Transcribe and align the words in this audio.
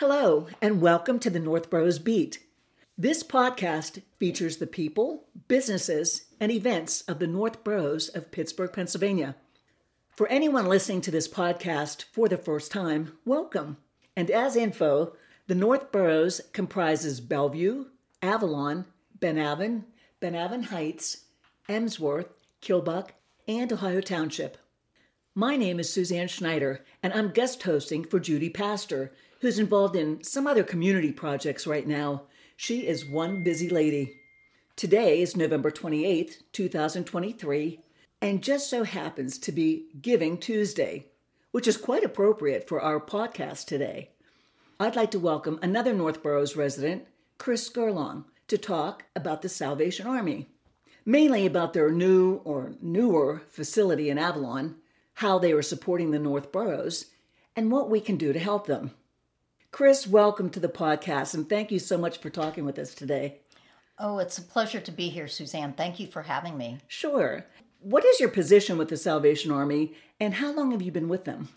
Hello, 0.00 0.46
and 0.62 0.80
welcome 0.80 1.18
to 1.18 1.28
the 1.28 1.38
Northboroughs 1.38 1.98
Beat. 1.98 2.38
This 2.96 3.22
podcast 3.22 4.00
features 4.18 4.56
the 4.56 4.66
people, 4.66 5.26
businesses, 5.46 6.24
and 6.40 6.50
events 6.50 7.02
of 7.02 7.18
the 7.18 7.26
North 7.26 7.62
Boroughs 7.62 8.08
of 8.08 8.30
Pittsburgh, 8.30 8.72
Pennsylvania. 8.72 9.36
For 10.16 10.26
anyone 10.28 10.64
listening 10.64 11.02
to 11.02 11.10
this 11.10 11.28
podcast 11.28 12.04
for 12.04 12.30
the 12.30 12.38
first 12.38 12.72
time, 12.72 13.18
welcome. 13.26 13.76
And 14.16 14.30
as 14.30 14.56
info, 14.56 15.16
the 15.48 15.54
North 15.54 15.92
Boroughs 15.92 16.40
comprises 16.54 17.20
Bellevue, 17.20 17.84
Avalon, 18.22 18.86
Ben 19.18 19.36
Avon, 19.36 19.84
Ben 20.18 20.34
Avon 20.34 20.62
Heights, 20.62 21.24
Emsworth, 21.68 22.30
Kilbuck, 22.62 23.12
and 23.46 23.70
Ohio 23.70 24.00
Township. 24.00 24.56
My 25.34 25.58
name 25.58 25.78
is 25.78 25.90
Susann 25.90 26.30
Schneider, 26.30 26.86
and 27.02 27.12
I'm 27.12 27.32
guest 27.32 27.62
hosting 27.64 28.02
for 28.02 28.18
Judy 28.18 28.48
Pastor, 28.48 29.12
who's 29.40 29.58
involved 29.58 29.96
in 29.96 30.22
some 30.22 30.46
other 30.46 30.62
community 30.62 31.12
projects 31.12 31.66
right 31.66 31.86
now. 31.86 32.22
She 32.56 32.86
is 32.86 33.06
one 33.06 33.42
busy 33.42 33.70
lady. 33.70 34.20
Today 34.76 35.22
is 35.22 35.36
November 35.36 35.70
28th, 35.70 36.42
2023, 36.52 37.80
and 38.20 38.42
just 38.42 38.68
so 38.68 38.84
happens 38.84 39.38
to 39.38 39.50
be 39.50 39.86
Giving 40.00 40.36
Tuesday, 40.36 41.06
which 41.52 41.66
is 41.66 41.78
quite 41.78 42.04
appropriate 42.04 42.68
for 42.68 42.82
our 42.82 43.00
podcast 43.00 43.64
today. 43.64 44.10
I'd 44.78 44.96
like 44.96 45.10
to 45.12 45.18
welcome 45.18 45.58
another 45.62 45.94
North 45.94 46.22
Boroughs 46.22 46.54
resident, 46.54 47.06
Chris 47.38 47.66
Skerlong, 47.66 48.24
to 48.48 48.58
talk 48.58 49.04
about 49.16 49.40
the 49.40 49.48
Salvation 49.48 50.06
Army, 50.06 50.48
mainly 51.06 51.46
about 51.46 51.72
their 51.72 51.90
new 51.90 52.42
or 52.44 52.74
newer 52.82 53.42
facility 53.48 54.10
in 54.10 54.18
Avalon, 54.18 54.76
how 55.14 55.38
they 55.38 55.52
are 55.52 55.62
supporting 55.62 56.10
the 56.10 56.18
North 56.18 56.52
Boroughs, 56.52 57.06
and 57.56 57.72
what 57.72 57.88
we 57.88 58.00
can 58.00 58.16
do 58.16 58.34
to 58.34 58.38
help 58.38 58.66
them. 58.66 58.90
Chris, 59.72 60.06
welcome 60.06 60.50
to 60.50 60.58
the 60.58 60.68
podcast 60.68 61.32
and 61.32 61.48
thank 61.48 61.70
you 61.70 61.78
so 61.78 61.96
much 61.96 62.18
for 62.18 62.28
talking 62.28 62.64
with 62.64 62.78
us 62.78 62.92
today. 62.92 63.38
Oh, 63.98 64.18
it's 64.18 64.36
a 64.36 64.42
pleasure 64.42 64.80
to 64.80 64.90
be 64.90 65.08
here, 65.08 65.26
Susann. 65.26 65.76
Thank 65.76 66.00
you 66.00 66.08
for 66.08 66.22
having 66.22 66.58
me. 66.58 66.78
Sure. 66.88 67.46
What 67.78 68.04
is 68.04 68.18
your 68.18 68.30
position 68.30 68.78
with 68.78 68.88
the 68.88 68.96
Salvation 68.96 69.52
Army 69.52 69.94
and 70.18 70.34
how 70.34 70.52
long 70.52 70.72
have 70.72 70.82
you 70.82 70.90
been 70.90 71.08
with 71.08 71.24
them? 71.24 71.50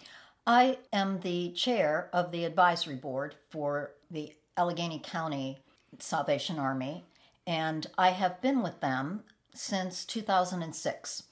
I 0.45 0.77
am 0.93 1.21
the 1.21 1.51
chair 1.53 2.09
of 2.13 2.31
the 2.31 2.45
advisory 2.45 2.95
board 2.95 3.35
for 3.49 3.93
the 4.11 4.31
Allegheny 4.57 5.01
County 5.03 5.57
Salvation 5.97 6.59
Army, 6.59 7.05
and 7.47 7.87
I 7.97 8.09
have 8.09 8.41
been 8.41 8.61
with 8.61 8.79
them 8.79 9.23
since 9.55 10.05
2006. 10.05 11.23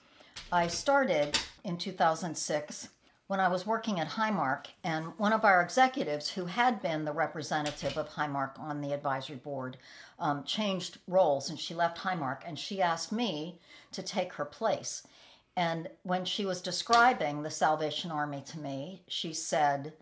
I 0.52 0.68
started 0.68 1.38
in 1.64 1.78
2006 1.78 2.90
when 3.32 3.40
I 3.40 3.48
was 3.48 3.66
working 3.66 3.98
at 3.98 4.10
Highmark, 4.10 4.66
and 4.84 5.18
one 5.18 5.32
of 5.32 5.46
our 5.46 5.62
executives, 5.62 6.32
who 6.32 6.48
had 6.48 6.82
been 6.82 7.06
the 7.06 7.14
representative 7.14 7.98
of 7.98 8.10
Highmark 8.10 8.60
on 8.60 8.82
the 8.82 8.92
advisory 8.92 9.38
board, 9.38 9.78
um, 10.20 10.44
changed 10.44 10.98
roles 11.08 11.50
and 11.50 11.58
she 11.58 11.74
left 11.74 12.00
Highmark 12.00 12.42
and 12.46 12.60
she 12.60 12.82
asked 12.82 13.14
me 13.14 13.58
to 13.94 14.04
take 14.04 14.34
her 14.34 14.44
place. 14.44 15.08
And 15.56 15.88
when 16.04 16.26
she 16.26 16.46
was 16.46 16.62
describing 16.62 17.42
the 17.42 17.50
Salvation 17.50 18.12
Army 18.12 18.44
to 18.48 18.60
me, 18.60 19.04
she 19.08 19.34
said, 19.34 19.94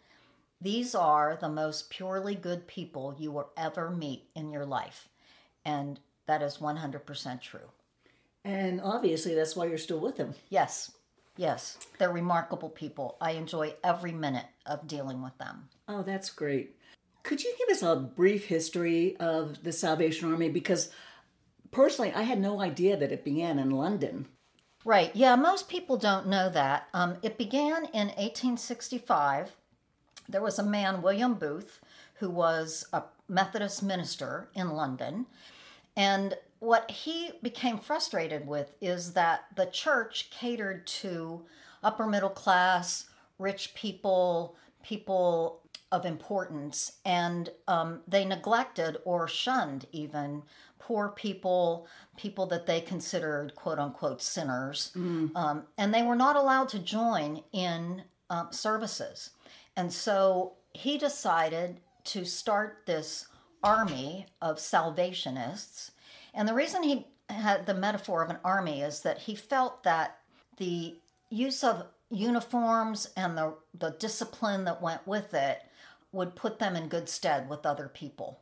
These 0.60 0.96
are 0.96 1.38
the 1.40 1.50
most 1.50 1.92
purely 1.92 2.34
good 2.34 2.66
people 2.66 3.16
you 3.20 3.32
will 3.32 3.52
ever 3.56 3.92
meet 3.92 4.24
in 4.34 4.50
your 4.50 4.66
life. 4.66 5.08
And 5.64 6.00
that 6.26 6.42
is 6.42 6.58
100% 6.58 7.42
true. 7.42 7.70
And 8.44 8.82
obviously, 8.82 9.36
that's 9.36 9.56
why 9.56 9.68
you're 9.68 9.78
still 9.78 10.00
with 10.00 10.16
them. 10.16 10.34
Yes, 10.50 10.94
Yes, 11.40 11.78
they're 11.98 12.12
remarkable 12.12 12.68
people. 12.68 13.16
I 13.22 13.32
enjoy 13.32 13.74
every 13.82 14.12
minute 14.12 14.48
of 14.66 14.90
dealing 14.90 15.24
with 15.24 15.38
them. 15.38 15.70
Oh, 15.88 16.04
that's 16.04 16.30
great. 16.30 16.76
Could 17.24 17.42
you 17.42 17.56
give 17.58 17.70
us 17.70 17.82
a 17.82 17.96
brief 17.96 18.48
history 18.48 19.16
of 19.22 19.64
the 19.64 19.72
Salvation 19.72 20.30
Army? 20.30 20.50
Because 20.50 20.90
personally, 21.72 22.12
I 22.14 22.24
had 22.24 22.42
no 22.42 22.60
idea 22.60 22.98
that 22.98 23.14
it 23.14 23.24
began 23.24 23.58
in 23.58 23.70
London. 23.70 24.28
Right. 24.84 25.16
Yeah, 25.16 25.38
most 25.38 25.70
people 25.70 25.96
don't 25.96 26.28
know 26.28 26.50
that. 26.50 26.90
Um, 26.94 27.16
it 27.22 27.38
began 27.38 27.86
in 27.86 28.08
1865. 28.08 29.56
There 30.28 30.42
was 30.42 30.60
a 30.60 30.64
man, 30.64 31.02
William 31.02 31.36
Booth, 31.36 31.80
who 32.16 32.30
was 32.30 32.86
a 32.92 33.04
Methodist 33.30 33.82
minister 33.82 34.50
in 34.56 34.72
London. 34.72 35.26
And 35.96 36.36
what 36.60 36.90
he 36.92 37.32
became 37.42 37.78
frustrated 37.78 38.46
with 38.46 38.74
is 38.82 39.14
that 39.14 39.46
the 39.56 39.66
church 39.68 40.30
catered 40.30 40.86
to 40.86 41.46
upper 41.84 42.06
middle 42.06 42.30
class, 42.30 43.06
rich 43.38 43.74
people, 43.74 44.56
people 44.84 45.62
of 45.92 46.06
importance, 46.06 46.94
and 47.06 47.50
um, 47.68 48.02
they 48.08 48.26
neglected 48.26 48.98
or 49.06 49.28
shunned 49.28 49.86
even 49.92 50.44
poor 50.78 51.10
people, 51.10 51.88
people 52.18 52.46
that 52.48 52.66
they 52.66 52.82
considered 52.82 53.56
quote 53.56 53.80
unquote 53.80 54.22
sinners, 54.22 54.92
mm. 54.96 55.34
um, 55.36 55.64
and 55.78 55.94
they 55.94 56.04
were 56.04 56.16
not 56.16 56.36
allowed 56.36 56.70
to 56.70 56.80
join 56.80 57.42
in 57.52 58.04
um, 58.30 58.48
services. 58.52 59.32
And 59.76 59.92
so 59.92 60.54
he 60.74 60.98
decided 60.98 61.80
to 62.06 62.26
start 62.26 62.84
this 62.86 63.28
army 63.64 64.26
of 64.42 64.60
salvationists 64.60 65.92
and 66.40 66.48
the 66.48 66.54
reason 66.54 66.84
he 66.84 67.06
had 67.28 67.66
the 67.66 67.74
metaphor 67.74 68.24
of 68.24 68.30
an 68.30 68.38
army 68.46 68.82
is 68.82 69.02
that 69.02 69.18
he 69.20 69.36
felt 69.36 69.84
that 69.84 70.20
the 70.56 70.96
use 71.30 71.66
of 71.66 71.86
uniforms 72.10 73.10
and 73.18 73.38
the, 73.38 73.56
the 73.78 73.90
discipline 74.00 74.64
that 74.64 74.82
went 74.82 75.06
with 75.06 75.34
it 75.34 75.62
would 76.14 76.38
put 76.38 76.58
them 76.58 76.78
in 76.78 76.88
good 76.88 77.10
stead 77.10 77.50
with 77.50 77.66
other 77.66 77.90
people. 77.90 78.40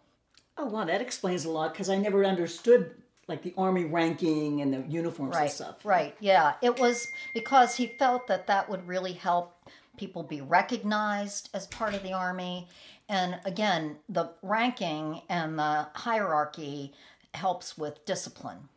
Oh, 0.57 0.67
wow, 0.67 0.85
that 0.85 1.01
explains 1.01 1.45
a 1.45 1.49
lot 1.49 1.73
because 1.73 1.89
I 1.89 1.97
never 1.97 2.23
understood 2.23 2.91
like 3.27 3.41
the 3.41 3.55
army 3.57 3.85
ranking 3.85 4.61
and 4.61 4.71
the 4.71 4.83
uniforms 4.87 5.33
right, 5.33 5.45
and 5.45 5.51
stuff. 5.51 5.83
Right, 5.83 6.15
yeah. 6.19 6.53
It 6.61 6.79
was 6.79 7.07
because 7.33 7.75
he 7.75 7.87
felt 7.87 8.27
that 8.27 8.45
that 8.45 8.69
would 8.69 8.87
really 8.87 9.13
help 9.13 9.55
people 9.97 10.21
be 10.21 10.41
recognized 10.41 11.49
as 11.55 11.65
part 11.65 11.95
of 11.95 12.03
the 12.03 12.13
army. 12.13 12.67
And 13.09 13.39
again, 13.43 13.97
the 14.07 14.29
ranking 14.43 15.23
and 15.29 15.57
the 15.57 15.87
hierarchy 15.95 16.93
helps 17.37 17.77
with 17.77 18.05
discipline 18.05 18.69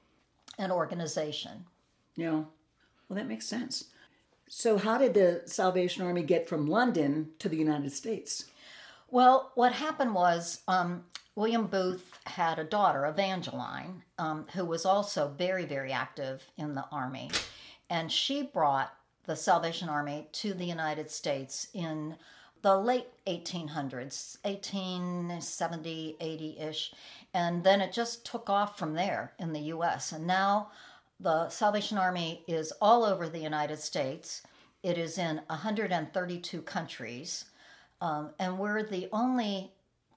and 0.59 0.71
organization. 0.71 1.65
Yeah. 2.17 2.45
Well, 3.09 3.17
that 3.17 3.27
makes 3.27 3.47
sense. 3.47 3.87
So, 4.49 4.79
how 4.79 4.99
did 4.99 5.15
the 5.15 5.43
Salvation 5.47 6.05
Army 6.05 6.23
get 6.23 6.49
from 6.49 6.67
London 6.67 7.31
to 7.39 7.49
the 7.49 7.57
United 7.57 7.93
States? 7.93 8.47
Well, 9.11 9.53
what 9.55 9.73
happened 9.73 10.15
was 10.15 10.63
um, 10.69 11.05
William 11.35 11.67
Booth 11.67 12.19
had 12.27 12.59
a 12.59 12.65
daughter, 12.65 13.07
Evangeline, 13.07 14.03
um, 14.19 14.47
who 14.55 14.65
was 14.65 14.85
also 14.85 15.29
very, 15.29 15.65
very 15.65 15.93
active 15.93 16.51
in 16.57 16.75
the 16.75 16.85
Army. 16.93 17.31
And 17.89 18.11
she 18.11 18.43
brought 18.43 18.93
the 19.27 19.37
Salvation 19.37 19.89
Army 19.89 20.29
to 20.33 20.55
the 20.55 20.65
United 20.65 21.11
States 21.11 21.69
in 21.73 22.17
the 22.63 22.77
late 22.77 23.09
1800s, 23.27 24.37
1870, 24.43 26.17
80 26.21 26.59
ish. 26.59 26.93
And 27.33 27.65
then 27.65 27.81
it 27.81 27.93
just 27.93 28.25
took 28.25 28.51
off 28.51 28.79
from 28.79 28.95
there 28.95 29.33
in 29.39 29.53
the 29.53 29.61
US. 29.61 30.13
And 30.13 30.27
now 30.27 30.71
the 31.19 31.49
Salvation 31.49 31.99
Army 31.99 32.43
is 32.47 32.73
all 32.81 33.05
over 33.05 33.29
the 33.29 33.39
United 33.39 33.79
States. 33.79 34.43
It 34.83 34.99
is 34.99 35.19
in 35.19 35.41
132 35.47 36.63
countries. 36.63 37.47
Um, 38.01 38.31
and 38.39 38.59
we're 38.59 38.83
the 38.83 39.09
only 39.13 39.73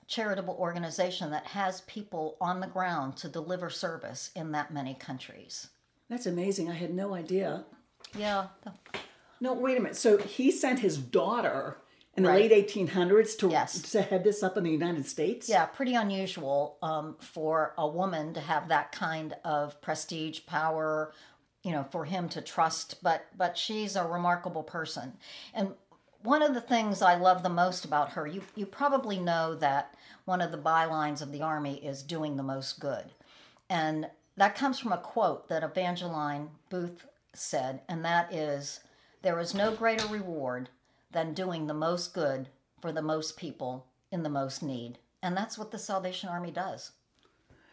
charitable 0.08 0.56
organization 0.60 1.32
that 1.32 1.46
has 1.48 1.82
people 1.82 2.38
on 2.40 2.60
the 2.60 2.68
ground 2.68 3.18
to 3.18 3.28
deliver 3.28 3.70
service 3.70 4.32
in 4.36 4.52
that 4.52 4.74
many 4.74 4.94
countries. 4.94 5.68
That's 6.10 6.26
amazing. 6.26 6.70
I 6.70 6.76
had 6.76 6.94
no 6.94 7.14
idea. 7.14 7.64
Yeah. 8.18 8.48
No, 9.40 9.54
wait 9.54 9.78
a 9.78 9.82
minute. 9.82 9.98
So 9.98 10.18
he 10.18 10.52
sent 10.52 10.80
his 10.80 10.98
daughter 10.98 11.78
in 12.16 12.24
the 12.24 12.30
right. 12.30 12.52
late 12.52 12.70
1800s 12.70 13.38
to, 13.40 13.50
yes. 13.50 13.82
to 13.92 14.02
head 14.02 14.24
this 14.24 14.44
up 14.44 14.56
in 14.58 14.64
the 14.64 14.72
United 14.72 15.06
States? 15.06 15.50
Yeah, 15.50 15.66
pretty 15.66 15.96
unusual 15.96 16.78
um, 16.84 17.16
for 17.20 17.74
a 17.78 17.88
woman 17.88 18.34
to 18.36 18.40
have 18.40 18.68
that 18.68 18.92
kind 18.92 19.36
of 19.44 19.82
prestige, 19.82 20.42
power, 20.46 21.12
you 21.64 21.72
know, 21.72 21.84
for 21.84 22.06
him 22.06 22.30
to 22.30 22.42
trust. 22.42 23.02
But 23.02 23.26
but 23.36 23.58
she's 23.58 23.96
a 23.96 24.06
remarkable 24.06 24.64
person, 24.64 25.14
and 25.54 25.74
one 26.22 26.42
of 26.42 26.54
the 26.54 26.62
things 26.62 27.02
I 27.02 27.16
love 27.16 27.42
the 27.42 27.50
most 27.50 27.84
about 27.84 28.12
her, 28.12 28.28
you 28.28 28.44
you 28.56 28.66
probably 28.66 29.18
know 29.18 29.56
that 29.56 29.96
one 30.26 30.42
of 30.42 30.52
the 30.52 30.58
bylines 30.58 31.22
of 31.22 31.32
the 31.32 31.42
army 31.42 31.84
is 31.84 32.04
doing 32.04 32.38
the 32.38 32.44
most 32.44 32.80
good, 32.80 33.06
and 33.70 34.08
that 34.38 34.56
comes 34.56 34.78
from 34.78 34.92
a 34.92 34.98
quote 34.98 35.50
that 35.50 35.64
Evangeline 35.64 36.50
Booth 36.70 37.08
said, 37.34 37.82
and 37.90 38.06
that 38.06 38.32
is, 38.32 38.82
"There 39.24 39.40
is 39.40 39.56
no 39.56 39.74
greater 39.74 40.06
reward." 40.08 40.70
Than 41.14 41.34
doing 41.34 41.68
the 41.68 41.74
most 41.74 42.14
good 42.14 42.50
for 42.82 42.92
the 42.92 43.02
most 43.02 43.38
people 43.38 43.88
in 44.12 44.24
the 44.24 44.30
most 44.30 44.62
need. 44.62 44.98
And 45.22 45.38
that's 45.38 45.58
what 45.58 45.72
the 45.72 45.80
Salvation 45.80 46.30
Army 46.30 46.52
does. 46.52 46.92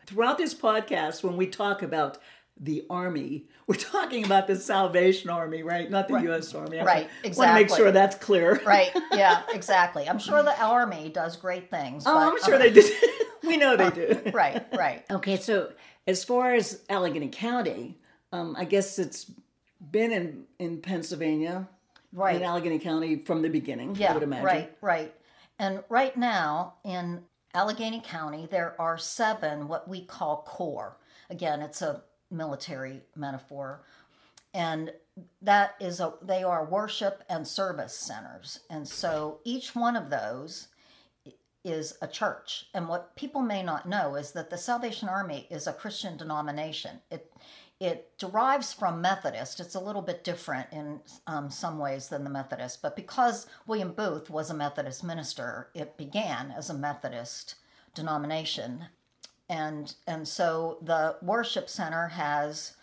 Throughout 0.06 0.38
this 0.38 0.54
podcast, 0.54 1.22
when 1.22 1.36
we 1.36 1.46
talk 1.46 1.82
about 1.82 2.18
the 2.60 2.84
Army. 2.90 3.46
We're 3.66 3.76
talking 3.76 4.24
about 4.24 4.46
the 4.46 4.56
Salvation 4.56 5.30
Army, 5.30 5.62
right? 5.62 5.90
Not 5.90 6.08
the 6.08 6.14
Right. 6.14 6.24
U.S. 6.24 6.54
Army. 6.54 6.80
I 6.80 6.84
Right, 6.84 7.08
Want 7.24 7.36
to 7.36 7.54
make 7.54 7.68
sure 7.70 7.90
that's 7.90 8.16
clear. 8.16 8.60
Right. 8.66 8.90
Yeah. 9.12 9.42
Exactly. 9.52 10.08
I'm 10.08 10.18
sure 10.18 10.42
the 10.42 10.60
army 10.60 11.08
does 11.08 11.36
great 11.36 11.70
things. 11.70 12.04
Oh, 12.06 12.14
but, 12.14 12.20
I'm 12.20 12.42
sure 12.44 12.56
uh, 12.56 12.58
they 12.58 12.70
do. 12.70 12.82
we 13.42 13.56
know 13.56 13.76
they 13.76 13.90
do. 13.90 14.30
Right. 14.32 14.64
Right. 14.76 15.04
Okay, 15.10 15.36
so 15.36 15.72
as 16.06 16.24
far 16.24 16.54
as 16.54 16.82
Allegheny 16.88 17.28
County, 17.28 17.98
um, 18.32 18.54
I 18.58 18.64
guess 18.64 18.98
it's 18.98 19.30
been 19.90 20.12
in, 20.12 20.44
in 20.58 20.80
Pennsylvania, 20.82 21.68
Right. 22.12 22.36
in 22.36 22.42
Allegheny 22.42 22.78
County 22.78 23.16
from 23.24 23.42
the 23.42 23.48
beginning, 23.48 23.90
I 23.96 23.98
Yeah, 23.98 24.14
would 24.14 24.22
imagine. 24.22 24.44
right, 24.44 24.76
right. 24.80 25.14
And 25.58 25.84
right 25.88 26.16
now 26.16 26.74
in 26.84 27.24
Allegheny 27.54 28.00
County, 28.04 28.46
there 28.50 28.80
are 28.80 28.98
seven 28.98 29.68
what 29.68 29.88
we 29.88 30.04
call 30.04 30.42
corps. 30.46 30.96
Again, 31.28 31.60
it's 31.62 31.82
a 31.82 32.02
military 32.30 33.02
metaphor, 33.14 33.82
and 34.54 34.92
that 35.42 35.74
is 35.80 36.00
a 36.00 36.14
they 36.22 36.42
are 36.42 36.64
worship 36.64 37.22
and 37.28 37.46
service 37.46 37.96
centers. 37.96 38.60
And 38.70 38.88
so 38.88 39.40
each 39.44 39.74
one 39.74 39.96
of 39.96 40.10
those 40.10 40.68
is 41.62 41.96
a 42.00 42.08
church. 42.08 42.66
And 42.72 42.88
what 42.88 43.14
people 43.16 43.42
may 43.42 43.62
not 43.62 43.86
know 43.88 44.14
is 44.14 44.32
that 44.32 44.48
the 44.48 44.56
Salvation 44.56 45.08
Army 45.08 45.46
is 45.50 45.66
a 45.66 45.72
Christian 45.74 46.16
denomination. 46.16 47.00
It 47.10 47.30
it 47.80 48.12
derives 48.18 48.74
from 48.74 49.00
Methodist. 49.00 49.58
It's 49.58 49.74
a 49.74 49.80
little 49.80 50.02
bit 50.02 50.22
different 50.22 50.68
in 50.70 51.00
um, 51.26 51.50
some 51.50 51.78
ways 51.78 52.08
than 52.08 52.24
the 52.24 52.30
Methodist, 52.30 52.82
but 52.82 52.94
because 52.94 53.46
William 53.66 53.92
Booth 53.92 54.28
was 54.28 54.50
a 54.50 54.54
Methodist 54.54 55.02
minister, 55.02 55.70
it 55.74 55.96
began 55.96 56.52
as 56.56 56.68
a 56.68 56.74
Methodist 56.74 57.54
denomination, 57.94 58.84
and 59.48 59.94
and 60.06 60.28
so 60.28 60.78
the 60.82 61.16
worship 61.22 61.70
center 61.70 62.08
has 62.08 62.74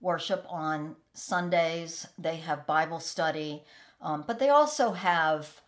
worship 0.00 0.46
on 0.48 0.96
Sundays. 1.14 2.06
They 2.16 2.36
have 2.36 2.66
Bible 2.66 3.00
study, 3.00 3.64
um, 4.00 4.22
but 4.24 4.38
they 4.38 4.50
also 4.50 4.92
have 4.92 5.60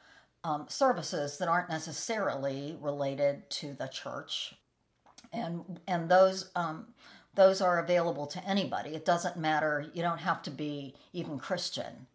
um, 0.45 0.67
services 0.69 1.39
that 1.39 1.49
aren't 1.49 1.69
necessarily 1.69 2.79
related 2.81 3.51
to 3.51 3.73
the 3.73 3.89
church, 3.89 4.55
and 5.33 5.81
and 5.89 6.09
those 6.09 6.53
um, 6.55 6.87
those 7.37 7.61
are 7.61 7.79
available 7.79 8.27
to 8.27 8.45
anybody. 8.45 8.91
It 8.91 9.05
doesn't 9.05 9.37
matter. 9.37 9.87
You 9.95 10.03
don't 10.03 10.19
have 10.19 10.43
to 10.43 10.51
be 10.51 10.95
even 11.13 11.39
Christian 11.39 12.07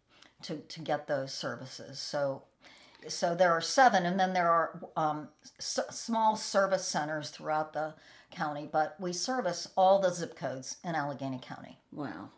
to 0.42 0.56
to 0.58 0.80
get 0.80 1.06
those 1.06 1.32
services. 1.32 1.98
So. 1.98 2.42
So 3.08 3.34
there 3.34 3.50
are 3.50 3.60
seven, 3.60 4.06
and 4.06 4.20
then 4.20 4.32
there 4.32 4.48
are 4.48 4.80
um, 4.96 5.26
s- 5.58 5.80
small 5.90 6.36
service 6.36 6.86
centers 6.86 7.30
throughout 7.30 7.72
the 7.72 7.94
county, 8.30 8.68
but 8.70 8.94
we 9.00 9.12
service 9.12 9.66
all 9.76 9.98
the 9.98 10.10
zip 10.10 10.36
codes 10.36 10.76
in 10.84 10.94
Allegheny 10.94 11.40
County. 11.42 11.78
Wow. 11.90 12.28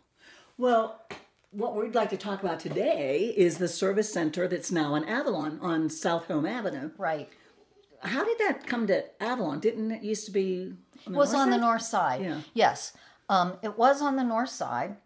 Well, 0.56 1.02
what 1.50 1.76
we'd 1.76 1.94
like 1.94 2.08
to 2.10 2.16
talk 2.16 2.42
about 2.42 2.60
today 2.60 3.34
is 3.37 3.58
the 3.58 3.69
service 3.69 4.10
center 4.10 4.48
that's 4.48 4.72
now 4.72 4.94
in 4.94 5.04
Avalon 5.04 5.58
on 5.60 5.90
South 5.90 6.28
Home 6.28 6.46
Avenue. 6.46 6.92
Right. 6.96 7.28
How 8.04 8.24
did 8.24 8.38
that 8.38 8.66
come 8.66 8.86
to 8.88 9.04
Avalon? 9.22 9.60
Didn't 9.60 9.90
it 9.90 10.02
used 10.02 10.26
to 10.26 10.32
be 10.32 10.74
on 11.06 11.12
the 11.12 11.18
was 11.18 11.32
north 11.32 11.42
on 11.42 11.50
the 11.50 11.58
north 11.58 11.82
side. 11.82 12.22
Yeah. 12.22 12.40
Yes, 12.52 12.92
um, 13.28 13.58
it 13.62 13.78
was 13.78 14.02
on 14.02 14.16
the 14.16 14.24
north 14.24 14.50
side, 14.50 14.96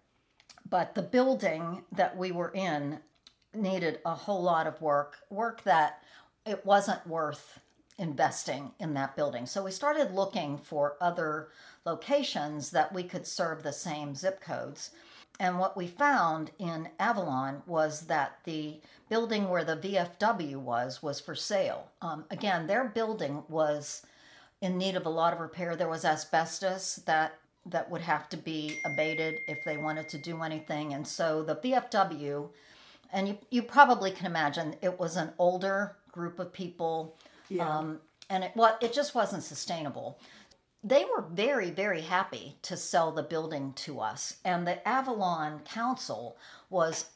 but 0.69 0.95
the 0.95 1.03
building 1.03 1.85
that 1.93 2.17
we 2.17 2.33
were 2.33 2.53
in 2.55 3.01
needed 3.55 4.01
a 4.05 4.15
whole 4.15 4.43
lot 4.43 4.67
of 4.67 4.81
work. 4.81 5.17
Work 5.31 5.63
that 5.65 6.03
it 6.47 6.65
wasn't 6.65 7.07
worth 7.07 7.61
investing 7.99 8.73
in 8.79 8.95
that 8.95 9.17
building. 9.17 9.47
So 9.47 9.65
we 9.65 9.73
started 9.73 10.15
looking 10.15 10.59
for 10.59 10.97
other 11.01 11.49
locations 11.85 12.71
that 12.71 12.93
we 12.93 13.03
could 13.03 13.27
serve 13.27 13.63
the 13.63 13.73
same 13.73 14.15
zip 14.15 14.41
codes. 14.41 14.91
And 15.41 15.59
what 15.59 15.77
we 15.77 15.87
found 15.87 16.51
in 16.59 16.89
Avalon 16.99 17.63
was 17.67 18.03
that 18.07 18.39
the 18.45 18.81
building 19.09 19.49
where 19.49 19.65
the 19.65 19.77
VFW 19.77 20.57
was 20.57 21.03
was 21.03 21.21
for 21.21 21.35
sale. 21.35 21.89
Um, 22.03 22.25
again, 22.31 22.67
their 22.67 22.85
building 22.85 23.45
was 23.49 24.03
in 24.61 24.77
need 24.77 24.97
of 24.97 25.07
a 25.07 25.11
lot 25.11 25.33
of 25.33 25.41
repair. 25.41 25.77
There 25.77 25.89
was 25.89 26.05
asbestos 26.05 26.97
that 27.07 27.39
that 27.67 27.91
would 27.91 28.01
have 28.01 28.29
to 28.31 28.37
be 28.37 28.79
abated 28.85 29.41
if 29.47 29.63
they 29.65 29.77
wanted 29.77 30.09
to 30.09 30.19
do 30.19 30.43
anything. 30.43 30.95
And 30.95 31.07
so 31.07 31.43
the 31.43 31.57
VFW, 31.57 32.49
and 33.13 33.29
you, 33.29 33.39
you 33.51 33.63
probably 33.63 34.11
can 34.11 34.27
imagine, 34.27 34.75
it 34.81 34.99
was 34.99 35.17
an 35.17 35.33
older 35.39 35.97
group 36.11 36.39
of 36.39 36.53
people, 36.53 37.15
um, 37.61 38.01
and 38.31 38.45
it 38.45 38.53
what 38.55 38.79
it 38.83 38.93
just 38.93 39.15
wasn't 39.15 39.43
sustainable. 39.43 40.19
They 40.83 41.05
were 41.05 41.23
very 41.23 41.71
very 41.71 42.03
happy 42.03 42.57
to 42.63 42.77
sell 42.77 43.11
the 43.13 43.23
building 43.23 43.73
to 43.75 44.01
us, 44.01 44.37
and 44.45 44.67
the 44.67 44.87
Avalon 44.87 45.61
Council 45.61 46.37
was 46.71 47.07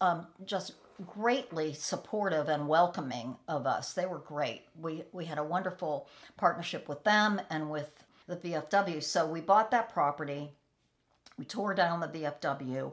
um, 0.00 0.26
just 0.44 0.72
greatly 1.06 1.74
supportive 1.74 2.48
and 2.48 2.68
welcoming 2.68 3.36
of 3.48 3.66
us. 3.66 3.92
They 3.92 4.06
were 4.06 4.18
great. 4.18 4.62
We 4.80 5.04
we 5.12 5.26
had 5.26 5.38
a 5.38 5.44
wonderful 5.44 6.08
partnership 6.36 6.88
with 6.88 7.04
them 7.04 7.40
and 7.50 7.70
with 7.70 7.90
the 8.26 8.36
VFW. 8.36 9.02
So 9.02 9.26
we 9.26 9.40
bought 9.40 9.70
that 9.70 9.92
property, 9.92 10.52
we 11.38 11.44
tore 11.44 11.74
down 11.74 12.00
the 12.00 12.08
VFW, 12.08 12.92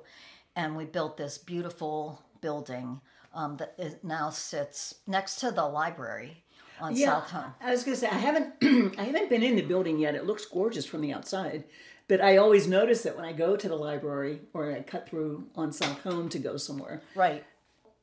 and 0.56 0.76
we 0.76 0.86
built 0.86 1.18
this 1.18 1.38
beautiful 1.38 2.22
building 2.42 3.00
um, 3.34 3.58
that 3.58 4.04
now 4.04 4.30
sits 4.30 4.96
next 5.08 5.38
to 5.38 5.52
the 5.52 5.66
library 5.66 6.44
on 6.82 6.96
South 6.96 7.30
Home. 7.32 7.54
I 7.62 7.72
was 7.72 7.84
going 7.84 7.96
to 7.96 8.00
say 8.02 8.08
I 8.08 8.18
haven't 8.18 8.54
I 9.00 9.04
haven't 9.04 9.30
been 9.30 9.44
in 9.44 9.56
the 9.56 9.62
building 9.62 10.00
yet. 10.00 10.16
It 10.16 10.26
looks 10.26 10.46
gorgeous 10.46 10.86
from 10.86 11.02
the 11.02 11.14
outside, 11.14 11.64
but 12.08 12.22
I 12.22 12.38
always 12.38 12.68
notice 12.68 13.04
that 13.04 13.16
when 13.16 13.26
I 13.26 13.34
go 13.34 13.56
to 13.56 13.68
the 13.70 13.76
library 13.76 14.42
or 14.54 14.72
I 14.72 14.82
cut 14.82 15.08
through 15.10 15.48
on 15.56 15.72
South 15.72 16.02
Home 16.02 16.30
to 16.30 16.40
go 16.40 16.58
somewhere. 16.58 17.02
Right. 17.16 17.44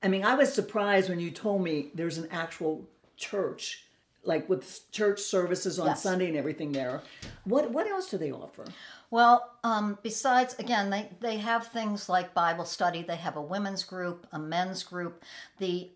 I 0.03 0.09
mean, 0.09 0.25
I 0.25 0.35
was 0.35 0.53
surprised 0.53 1.09
when 1.09 1.21
you 1.21 1.31
told 1.31 1.63
me 1.63 1.91
there's 1.95 2.19
an 2.19 2.29
actual 2.31 2.85
church, 3.17 3.85
like 4.23 4.49
with 4.49 4.91
church 4.93 5.21
services 5.21 5.79
on 5.81 5.89
Yes. 5.89 6.03
Sunday 6.03 6.29
and 6.29 6.37
everything 6.37 6.71
there. 6.73 7.03
What 7.45 7.71
what 7.71 7.87
else 7.89 8.09
do 8.11 8.17
they 8.19 8.31
offer? 8.31 8.65
Well, 9.11 9.51
um, 9.65 9.99
besides, 10.03 10.55
again, 10.59 10.91
they, 10.91 11.09
they 11.21 11.39
have 11.39 11.69
things 11.69 12.11
like 12.11 12.35
Bible 12.35 12.67
study. 12.67 13.03
They 13.03 13.17
have 13.17 13.37
a 13.37 13.43
women's 13.43 13.83
group, 13.83 14.27
a 14.33 14.39
men's 14.39 14.83
group. 14.83 15.25
The 15.57 15.91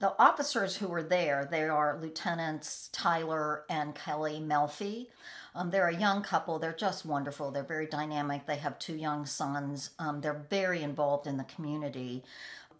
the 0.00 0.14
officers 0.18 0.76
who 0.76 0.88
were 0.88 1.02
there, 1.02 1.46
they 1.50 1.64
are 1.64 1.98
Lieutenants 2.00 2.88
Tylar 2.92 3.60
and 3.68 3.94
Kelly 3.94 4.42
Melfi. 4.42 5.06
Um, 5.54 5.70
they're 5.70 5.88
a 5.88 5.96
young 5.96 6.22
couple. 6.22 6.58
They're 6.58 6.72
just 6.72 7.04
wonderful. 7.04 7.50
They're 7.50 7.62
very 7.62 7.86
dynamic. 7.86 8.46
They 8.46 8.56
have 8.56 8.78
two 8.78 8.96
young 8.96 9.26
sons. 9.26 9.90
Um, 9.98 10.22
they're 10.22 10.46
very 10.48 10.82
involved 10.82 11.26
in 11.26 11.36
the 11.36 11.44
community. 11.44 12.24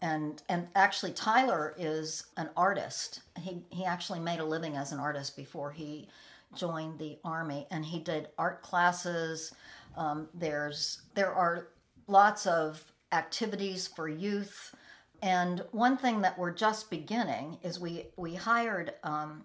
And 0.01 0.41
and 0.49 0.67
actually, 0.75 1.11
Tylar 1.11 1.73
is 1.77 2.25
an 2.37 2.49
artist. 2.57 3.21
He 3.39 3.61
he 3.69 3.85
actually 3.85 4.19
made 4.19 4.39
a 4.39 4.45
living 4.45 4.75
as 4.75 4.91
an 4.91 4.99
artist 4.99 5.37
before 5.37 5.71
he 5.71 6.07
joined 6.55 6.97
the 6.97 7.19
army, 7.23 7.67
and 7.69 7.85
he 7.85 7.99
did 7.99 8.29
art 8.39 8.63
classes. 8.63 9.53
Um, 9.95 10.27
there's 10.33 11.03
there 11.13 11.31
are 11.31 11.67
lots 12.07 12.47
of 12.47 12.83
activities 13.11 13.87
for 13.87 14.09
youth. 14.09 14.73
And 15.21 15.63
one 15.71 15.97
thing 15.97 16.21
that 16.21 16.37
we're 16.37 16.51
just 16.51 16.89
beginning 16.89 17.57
is 17.61 17.79
we 17.79 18.07
we 18.17 18.35
hired 18.35 18.93
um, 19.03 19.43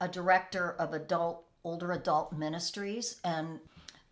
a 0.00 0.08
director 0.08 0.76
of 0.78 0.92
adult 0.94 1.44
older 1.64 1.92
adult 1.92 2.32
ministries, 2.32 3.20
and 3.24 3.58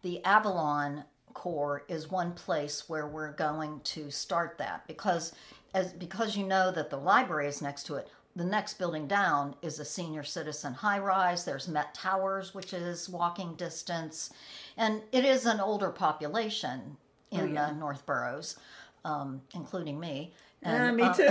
the 0.02 0.24
Avalon 0.24 1.04
Corps 1.32 1.84
is 1.88 2.10
one 2.10 2.32
place 2.32 2.88
where 2.88 3.06
we're 3.06 3.32
going 3.32 3.80
to 3.84 4.10
start 4.10 4.58
that 4.58 4.86
because 4.86 5.32
as 5.74 5.92
because 5.92 6.36
you 6.36 6.44
know 6.44 6.72
that 6.72 6.90
the 6.90 6.96
library 6.96 7.46
is 7.46 7.62
next 7.62 7.84
to 7.84 7.96
it. 7.96 8.08
The 8.34 8.44
next 8.44 8.74
building 8.74 9.06
down 9.06 9.54
is 9.62 9.78
a 9.78 9.84
senior 9.84 10.22
citizen 10.22 10.74
high 10.74 10.98
rise. 10.98 11.44
There's 11.44 11.68
Met 11.68 11.94
Towers, 11.94 12.54
which 12.54 12.74
is 12.74 13.08
walking 13.08 13.54
distance, 13.54 14.30
and 14.76 15.02
it 15.12 15.24
is 15.24 15.46
an 15.46 15.60
older 15.60 15.90
population 15.90 16.96
in 17.30 17.54
the 17.54 17.72
North 17.72 18.04
Boroughs, 18.06 18.56
um, 19.04 19.40
including 19.54 19.98
me. 19.98 20.32
And, 20.62 21.00
Ah, 21.00 21.08
me 21.08 21.14
too. 21.14 21.26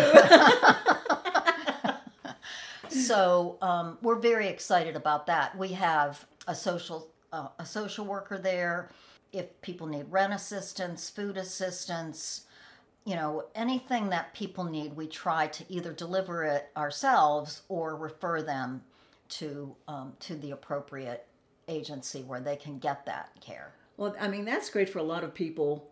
so 2.90 3.58
um, 3.62 3.98
we're 4.02 4.20
very 4.20 4.48
excited 4.48 4.96
about 4.96 5.28
that. 5.28 5.58
We 5.58 5.70
have 5.70 6.26
a 6.48 6.56
social 6.56 7.10
uh, 7.32 7.48
a 7.60 7.66
social 7.66 8.06
worker 8.06 8.38
there. 8.38 8.90
If 9.34 9.60
people 9.62 9.88
need 9.88 10.06
rent 10.10 10.34
assistance, 10.34 11.10
food 11.10 11.36
assistance, 11.38 12.46
you 13.04 13.16
know 13.16 13.46
anything 13.56 14.10
that 14.10 14.34
people 14.34 14.64
need, 14.64 14.96
we 14.96 15.08
try 15.08 15.48
to 15.48 15.66
either 15.70 15.92
deliver 15.92 16.44
it 16.46 16.70
ourselves 16.78 17.64
or 17.68 17.96
refer 17.96 18.42
them 18.42 18.84
to 19.30 19.76
um, 19.88 20.14
to 20.22 20.36
the 20.36 20.52
appropriate 20.52 21.26
agency 21.68 22.22
where 22.22 22.40
they 22.40 22.56
can 22.56 22.78
get 22.80 23.06
that 23.06 23.32
care. 23.42 23.74
Well, 23.98 24.16
I 24.20 24.28
mean, 24.28 24.46
that's 24.46 24.70
great 24.70 24.90
for 24.90 25.00
a 25.00 25.04
lot 25.04 25.24
of 25.24 25.34
people 25.34 25.90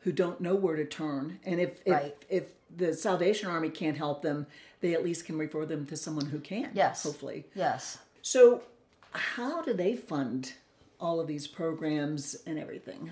who 0.00 0.12
don't 0.12 0.40
know 0.40 0.54
where 0.54 0.76
to 0.76 0.84
turn. 0.84 1.40
And 1.44 1.60
if 1.60 1.80
if, 1.84 1.92
Right. 1.92 2.14
if 2.28 2.44
the 2.74 2.92
Salvation 2.94 3.48
Army 3.48 3.70
can't 3.70 3.96
help 3.96 4.22
them, 4.22 4.46
they 4.80 4.94
at 4.94 5.04
least 5.04 5.24
can 5.24 5.38
refer 5.38 5.64
them 5.66 5.86
to 5.86 5.96
someone 5.96 6.26
who 6.26 6.38
can. 6.38 6.70
Yes. 6.74 7.02
Hopefully. 7.02 7.46
Yes. 7.54 7.98
So, 8.22 8.62
how 9.12 9.62
do 9.62 9.72
they 9.72 9.96
fund 9.96 10.52
all 11.00 11.20
of 11.20 11.26
these 11.26 11.46
programs 11.46 12.36
and 12.46 12.58
everything? 12.58 13.10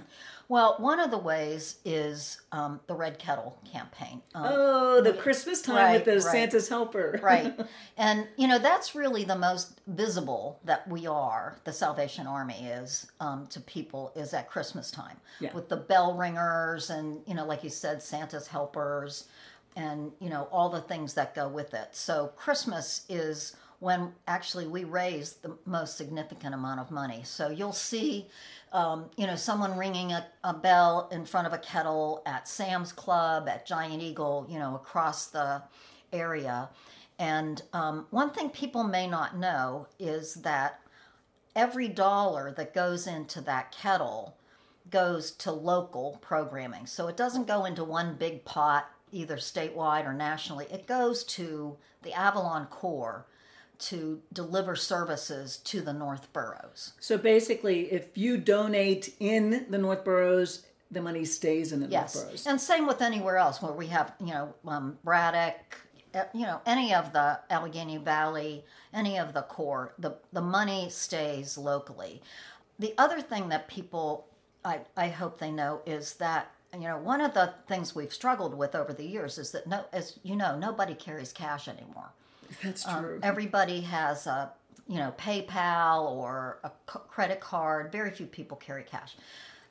Well, 0.49 0.76
one 0.79 1.00
of 1.00 1.11
the 1.11 1.19
ways 1.19 1.76
is 1.85 2.41
um, 2.53 2.81
the 2.87 2.95
Red 2.95 3.19
Kettle 3.19 3.59
campaign. 3.71 4.21
Um, 4.35 4.45
Oh, 4.47 5.00
the 5.00 5.14
Christmas 5.14 5.62
time 5.62 5.95
with 5.95 6.05
the 6.05 6.12
right. 6.12 6.23
Santa's 6.23 6.69
helper. 6.69 7.19
right. 7.23 7.59
And, 7.97 8.26
you 8.37 8.49
know, 8.49 8.59
that's 8.59 8.95
really 8.95 9.25
the 9.25 9.37
most 9.37 9.81
visible 9.87 10.59
that 10.64 10.87
we 10.88 11.07
are, 11.07 11.57
the 11.64 11.73
Salvation 11.73 12.26
Army 12.26 12.67
is 12.67 13.07
um, 13.21 13.47
to 13.49 13.61
people, 13.61 14.12
is 14.17 14.35
at 14.35 14.50
Christmas 14.50 14.91
time. 14.91 15.17
Yeah. 15.41 15.53
With 15.55 15.69
the 15.69 15.76
bell 15.76 16.14
ringers 16.17 16.91
and, 16.91 17.21
you 17.26 17.35
know, 17.35 17.45
like 17.47 17.62
you 17.62 17.71
said, 17.71 18.03
Santa's 18.03 18.49
helpers 18.49 19.29
and, 19.76 20.12
you 20.21 20.29
know, 20.29 20.49
all 20.50 20.69
the 20.71 20.81
things 20.81 21.14
that 21.14 21.35
go 21.35 21.49
with 21.49 21.73
it. 21.75 21.88
So 21.93 22.33
Christmas 22.37 23.05
is 23.09 23.57
when 23.81 24.12
actually 24.26 24.66
we 24.66 24.85
raise 24.85 25.35
the 25.35 25.57
most 25.66 25.97
significant 25.97 26.54
amount 26.54 26.81
of 26.81 26.90
money. 26.90 27.23
So 27.25 27.50
you'll 27.50 27.73
see, 27.73 28.28
um, 28.73 29.07
you 29.16 29.26
know, 29.26 29.37
someone 29.37 29.76
ringing 29.76 30.12
a, 30.12 30.26
a 30.43 30.54
bell 30.54 31.09
in 31.12 31.25
front 31.25 31.47
of 31.47 31.52
a 31.52 31.59
kettle 31.59 32.23
at 32.26 32.49
Sam's 32.49 32.93
Club, 32.93 33.49
at 33.49 33.66
Giant 33.66 34.02
Eagle, 34.02 34.47
you 34.49 34.59
know, 34.59 34.75
across 34.75 35.26
the 35.26 35.62
area. 36.12 36.71
And 37.19 37.62
um, 37.73 38.07
one 38.11 38.31
thing 38.31 38.50
people 38.50 38.85
may 38.85 39.07
not 39.07 39.38
know 39.38 39.87
is 39.99 40.35
that 40.35 40.81
every 41.54 41.88
dollar 41.88 42.52
that 42.52 42.75
goes 42.75 43.07
into 43.07 43.40
that 43.43 43.71
kettle 43.71 44.37
goes 44.90 45.31
to 45.31 45.52
local 45.52 46.19
programming. 46.21 46.87
So 46.87 47.09
it 47.09 47.16
doesn't 47.16 47.47
go 47.47 47.64
into 47.64 47.85
one 47.85 48.16
big 48.16 48.45
pot, 48.45 48.90
either 49.12 49.37
statewide 49.37 50.07
or 50.07 50.12
nationally. 50.12 50.66
It 50.71 50.87
goes 50.87 51.25
to 51.25 51.76
the 52.02 52.12
Avalon 52.12 52.66
Corps 52.66 53.26
to 53.78 54.21
deliver 54.33 54.76
services 54.76 55.59
to 55.59 55.81
the 55.81 55.93
North 55.93 56.33
Boroughs. 56.33 56.93
So 57.00 57.19
basically, 57.19 57.93
if 57.93 58.16
you 58.16 58.37
donate 58.38 59.14
in 59.21 59.66
the 59.71 59.78
North 59.78 60.04
Boroughs, 60.04 60.64
the 60.90 61.00
money 61.00 61.25
stays 61.25 61.73
in 61.73 61.81
the 61.81 61.87
Yes, 61.88 62.14
North 62.14 62.26
Boroughs. 62.28 62.47
and 62.47 62.61
same 62.61 62.87
with 62.87 63.02
anywhere 63.02 63.37
else 63.37 63.61
where 63.61 63.73
we 63.73 63.88
have, 63.88 64.12
you 64.21 64.33
know, 64.33 64.54
um, 64.66 64.99
Braddock, 65.04 65.76
uh, 66.14 66.25
you 66.33 66.47
know, 66.47 66.61
any 66.66 66.95
of 66.95 67.12
the 67.12 67.40
Allegheny 67.50 67.97
Valley, 67.97 68.64
any 68.93 69.19
of 69.19 69.33
the 69.33 69.43
corps, 69.43 69.93
the 69.99 70.12
the 70.33 70.40
money 70.43 70.88
stays 70.90 71.59
locally. 71.59 72.23
The 72.78 72.95
other 72.97 73.21
thing 73.21 73.49
that 73.49 73.69
people, 73.69 74.26
I 74.64 74.81
I 74.97 75.09
hope 75.09 75.38
they 75.38 75.50
know 75.50 75.81
is 75.85 76.14
that 76.14 76.50
you 76.73 76.81
know 76.81 76.99
one 76.99 77.21
of 77.21 77.35
the 77.35 77.54
things 77.66 77.95
we've 77.95 78.12
struggled 78.12 78.54
with 78.54 78.75
over 78.75 78.93
the 78.93 79.04
years 79.07 79.38
is 79.38 79.50
that 79.52 79.66
no, 79.66 79.85
as 79.93 80.19
you 80.23 80.37
know, 80.37 80.57
nobody 80.57 80.95
carries 80.95 81.33
cash 81.33 81.66
anymore 81.69 82.12
That's 82.62 82.86
Um, 82.86 83.02
true. 83.04 83.20
everybody 83.22 83.80
has 83.82 84.26
a 84.26 84.52
you 84.86 84.98
know 84.98 85.12
PayPal 85.16 86.04
or 86.10 86.58
a 86.64 86.70
c- 86.90 86.98
credit 87.08 87.40
card. 87.40 87.90
Very 87.92 88.10
few 88.10 88.26
people 88.26 88.56
carry 88.56 88.82
cash. 88.84 89.16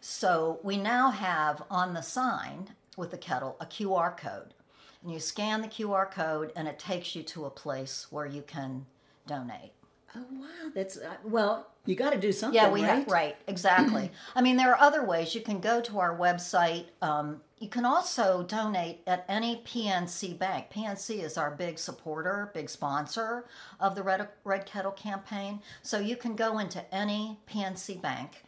So 0.02 0.60
we 0.64 0.78
now 0.78 1.12
have 1.12 1.64
on 1.70 1.94
the 1.94 2.02
sign 2.02 2.76
with 2.98 3.12
the 3.12 3.18
kettle 3.18 3.56
a 3.60 3.66
QR 3.66 4.16
code, 4.18 4.54
and 5.02 5.12
you 5.12 5.20
scan 5.20 5.62
the 5.62 5.68
QR 5.68 6.10
code, 6.12 6.52
and 6.56 6.68
it 6.68 6.78
takes 6.80 7.16
you 7.16 7.24
to 7.24 7.46
a 7.46 7.50
place 7.50 8.08
where 8.10 8.26
you 8.26 8.42
can 8.42 8.86
donate. 9.28 9.72
oh, 10.16 10.26
wow. 10.34 10.72
That's, 10.76 10.98
uh, 10.98 11.16
well, 11.24 11.68
you 11.86 11.96
got 11.96 12.12
to 12.14 12.20
do 12.20 12.32
something. 12.32 12.56
Yeah, 12.56 12.70
we 12.70 12.82
right? 12.84 12.90
have 13.00 13.08
right 13.08 13.36
exactly. 13.48 14.12
I 14.36 14.42
mean, 14.42 14.58
there 14.58 14.72
are 14.76 14.80
other 14.80 15.04
ways 15.06 15.34
you 15.34 15.42
can 15.42 15.60
go 15.60 15.82
to 15.82 16.00
our 16.00 16.16
website. 16.18 16.86
Um, 17.02 17.42
you 17.64 17.70
can 17.70 17.86
also 17.86 18.44
donate 18.44 19.00
at 19.08 19.24
any 19.30 19.62
PNC 19.66 20.38
bank. 20.38 20.66
PNC 20.70 21.24
is 21.24 21.38
our 21.38 21.50
big 21.50 21.80
supporter, 21.80 22.52
big 22.54 22.70
sponsor 22.70 23.46
of 23.80 23.96
the 23.96 24.04
Red, 24.04 24.28
Red 24.44 24.66
Kettle 24.66 24.92
campaign. 24.92 25.62
So 25.82 25.98
you 25.98 26.18
can 26.18 26.36
go 26.36 26.60
into 26.60 26.84
any 26.94 27.40
PNC 27.50 28.02
bank, 28.02 28.44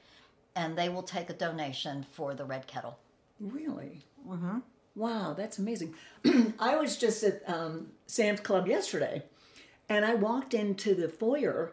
and 0.54 0.78
they 0.78 0.90
will 0.90 1.02
take 1.02 1.30
a 1.30 1.34
donation 1.34 2.06
for 2.12 2.34
the 2.34 2.44
Red 2.44 2.68
Kettle. 2.68 3.00
Really? 3.40 4.02
Mm-hmm. 4.28 4.60
Wow, 4.98 5.34
that's 5.34 5.60
amazing. 5.60 5.96
I 6.60 6.76
was 6.76 6.98
just 6.98 7.24
at 7.24 7.42
um, 7.48 7.88
Sam's 8.08 8.42
Club 8.42 8.68
yesterday, 8.68 9.24
and 9.88 10.04
I 10.04 10.16
walked 10.16 10.54
into 10.54 10.94
the 10.94 11.08
foyer, 11.08 11.72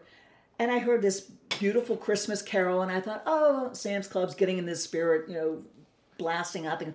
and 0.57 0.71
I 0.71 0.79
heard 0.79 1.01
this 1.01 1.19
beautiful 1.59 1.97
Christmas 1.97 2.41
carol, 2.41 2.81
and 2.81 2.91
I 2.91 3.01
thought, 3.01 3.23
oh, 3.25 3.73
Sam's 3.73 4.07
Club's 4.07 4.33
getting 4.33 4.59
in 4.59 4.65
this 4.65 4.81
spirit, 4.81 5.27
you 5.27 5.35
know, 5.35 5.61
blasting 6.17 6.67
out 6.67 6.79
the. 6.79 6.93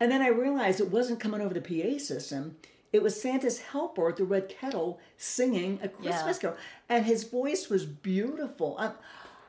And 0.00 0.10
then 0.10 0.20
I 0.22 0.28
realized 0.28 0.80
it 0.80 0.90
wasn't 0.90 1.20
coming 1.20 1.40
over 1.40 1.54
the 1.54 1.60
PA 1.60 1.98
system. 1.98 2.56
It 2.92 3.02
was 3.02 3.20
Santa's 3.20 3.58
helper 3.60 4.08
at 4.10 4.16
the 4.16 4.24
Red 4.24 4.48
Kettle 4.48 5.00
singing 5.16 5.78
a 5.82 5.88
Christmas 5.88 6.36
Yeah. 6.36 6.40
carol, 6.40 6.56
and 6.88 7.04
his 7.04 7.24
voice 7.24 7.68
was 7.68 7.84
beautiful. 7.84 8.76
I, 8.78 8.92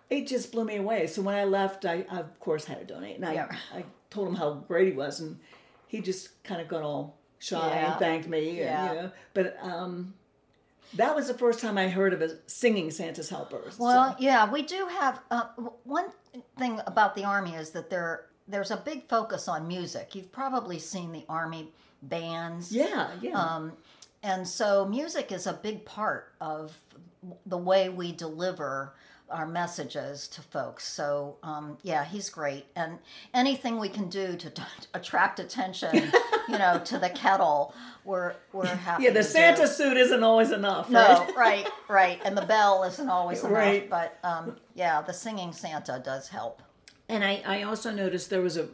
it 0.10 0.28
just 0.28 0.52
blew 0.52 0.66
me 0.66 0.78
away. 0.78 1.08
So 1.08 1.22
when 1.22 1.36
I 1.36 1.44
left, 1.44 1.86
I, 1.86 2.06
I 2.10 2.20
of 2.20 2.40
course 2.40 2.66
had 2.66 2.80
to 2.80 2.86
donate, 2.94 3.18
and 3.18 3.26
I, 3.26 3.34
Yeah. 3.34 3.56
I 3.74 3.84
told 4.10 4.28
him 4.30 4.36
how 4.36 4.54
great 4.68 4.88
he 4.88 4.94
was, 4.94 5.20
and 5.20 5.40
he 5.88 6.02
just 6.02 6.42
kind 6.44 6.62
of 6.62 6.68
got 6.68 6.82
all 6.82 7.18
shy 7.40 7.58
Yeah. 7.58 7.92
and 7.92 8.00
thanked 8.00 8.28
me. 8.28 8.58
Yeah. 8.60 8.86
And, 8.90 8.96
you 8.96 9.02
know, 9.04 9.12
but 9.34 9.58
um, 9.62 10.14
that 10.96 11.16
was 11.16 11.28
the 11.28 11.34
first 11.34 11.60
time 11.60 11.78
I 11.78 11.90
heard 11.90 12.14
of 12.14 12.22
a 12.22 12.38
singing 12.48 12.90
Santa's 12.92 13.30
helpers. 13.30 13.78
Well, 13.78 14.12
So- 14.14 14.16
yeah, 14.20 14.50
we 14.50 14.62
do 14.64 14.88
have 14.88 15.22
uh, 15.30 15.44
one 15.84 16.08
thing 16.58 16.82
about 16.88 17.16
the 17.16 17.24
army 17.26 17.54
is 17.56 17.70
that 17.72 17.90
there 17.90 18.26
there's 18.48 18.72
a 18.72 18.78
big 18.78 19.08
focus 19.08 19.48
on 19.48 19.68
music. 19.68 20.16
You've 20.16 20.32
probably 20.32 20.80
seen 20.80 21.12
the 21.12 21.26
army 21.30 21.70
bands. 22.02 22.72
yeah, 22.72 23.10
yeah. 23.22 23.32
Um, 23.40 23.74
and 24.24 24.48
so 24.48 24.86
music 24.86 25.32
is 25.32 25.48
a 25.48 25.54
big 25.54 25.86
part 25.86 26.34
of 26.42 26.78
the 27.46 27.58
way 27.58 27.90
we 27.90 28.12
deliver 28.12 28.94
our 29.30 29.46
messages 29.46 30.28
to 30.30 30.42
folks. 30.42 30.88
So 30.88 31.36
um, 31.44 31.78
yeah, 31.84 32.06
he's 32.06 32.30
great, 32.30 32.66
and 32.78 32.98
anything 33.34 33.78
we 33.78 33.90
can 33.90 34.08
do 34.10 34.38
to 34.38 34.50
t- 34.50 34.62
attract 34.94 35.40
attention, 35.42 36.12
you 36.48 36.58
know, 36.58 36.80
to 36.86 36.98
the 36.98 37.10
kettle, 37.10 37.74
we're 38.06 38.36
we're 38.54 38.66
happy. 38.68 39.04
yeah, 39.04 39.10
the 39.10 39.16
to 39.22 39.24
do. 39.24 39.30
Santa 39.30 39.68
suit 39.68 39.98
isn't 39.98 40.24
always 40.24 40.52
enough, 40.52 40.90
No, 40.90 41.00
right? 41.02 41.36
right, 41.36 41.68
right, 41.90 42.22
and 42.24 42.38
the 42.38 42.46
bell 42.46 42.84
isn't 42.84 43.10
always 43.10 43.40
enough, 43.44 43.52
Right. 43.54 43.90
but 43.90 44.18
um, 44.24 44.56
yeah, 44.76 45.02
the 45.02 45.14
singing 45.14 45.52
Santa 45.52 46.02
does 46.04 46.30
help. 46.30 46.62
And 47.10 47.24
I, 47.24 47.42
I 47.46 47.64
also 47.64 47.92
noticed 47.92 48.30
there 48.30 48.42
was 48.42 48.58
a, 48.58 48.68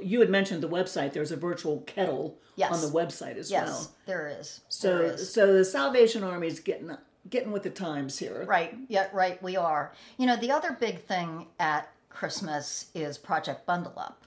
you 0.00 0.20
had 0.20 0.30
mentioned 0.30 0.62
the 0.62 0.68
website, 0.68 1.12
there's 1.12 1.32
a 1.32 1.36
virtual 1.36 1.80
kettle 1.80 2.38
Yes. 2.54 2.72
on 2.72 2.80
the 2.92 2.96
website 2.98 3.36
as 3.38 3.50
Yes, 3.50 3.66
well. 3.68 3.90
there 4.06 4.28
is. 4.38 4.60
So, 4.68 4.98
there 4.98 5.06
is. 5.14 5.32
so 5.32 5.54
the 5.54 5.64
Salvation 5.64 6.22
Army 6.22 6.46
is 6.48 6.60
getting 6.60 6.94
getting 7.30 7.50
with 7.52 7.62
the 7.62 7.70
times 7.70 8.18
here. 8.18 8.44
Right. 8.46 8.76
Yeah, 8.88 9.06
right. 9.12 9.42
We 9.42 9.56
are. 9.56 9.92
You 10.18 10.26
know, 10.26 10.36
the 10.36 10.50
other 10.50 10.72
big 10.72 11.00
thing 11.04 11.46
at 11.58 11.88
Christmas 12.10 12.86
is 12.94 13.16
Project 13.16 13.64
Bundle 13.64 13.94
Up. 13.96 14.22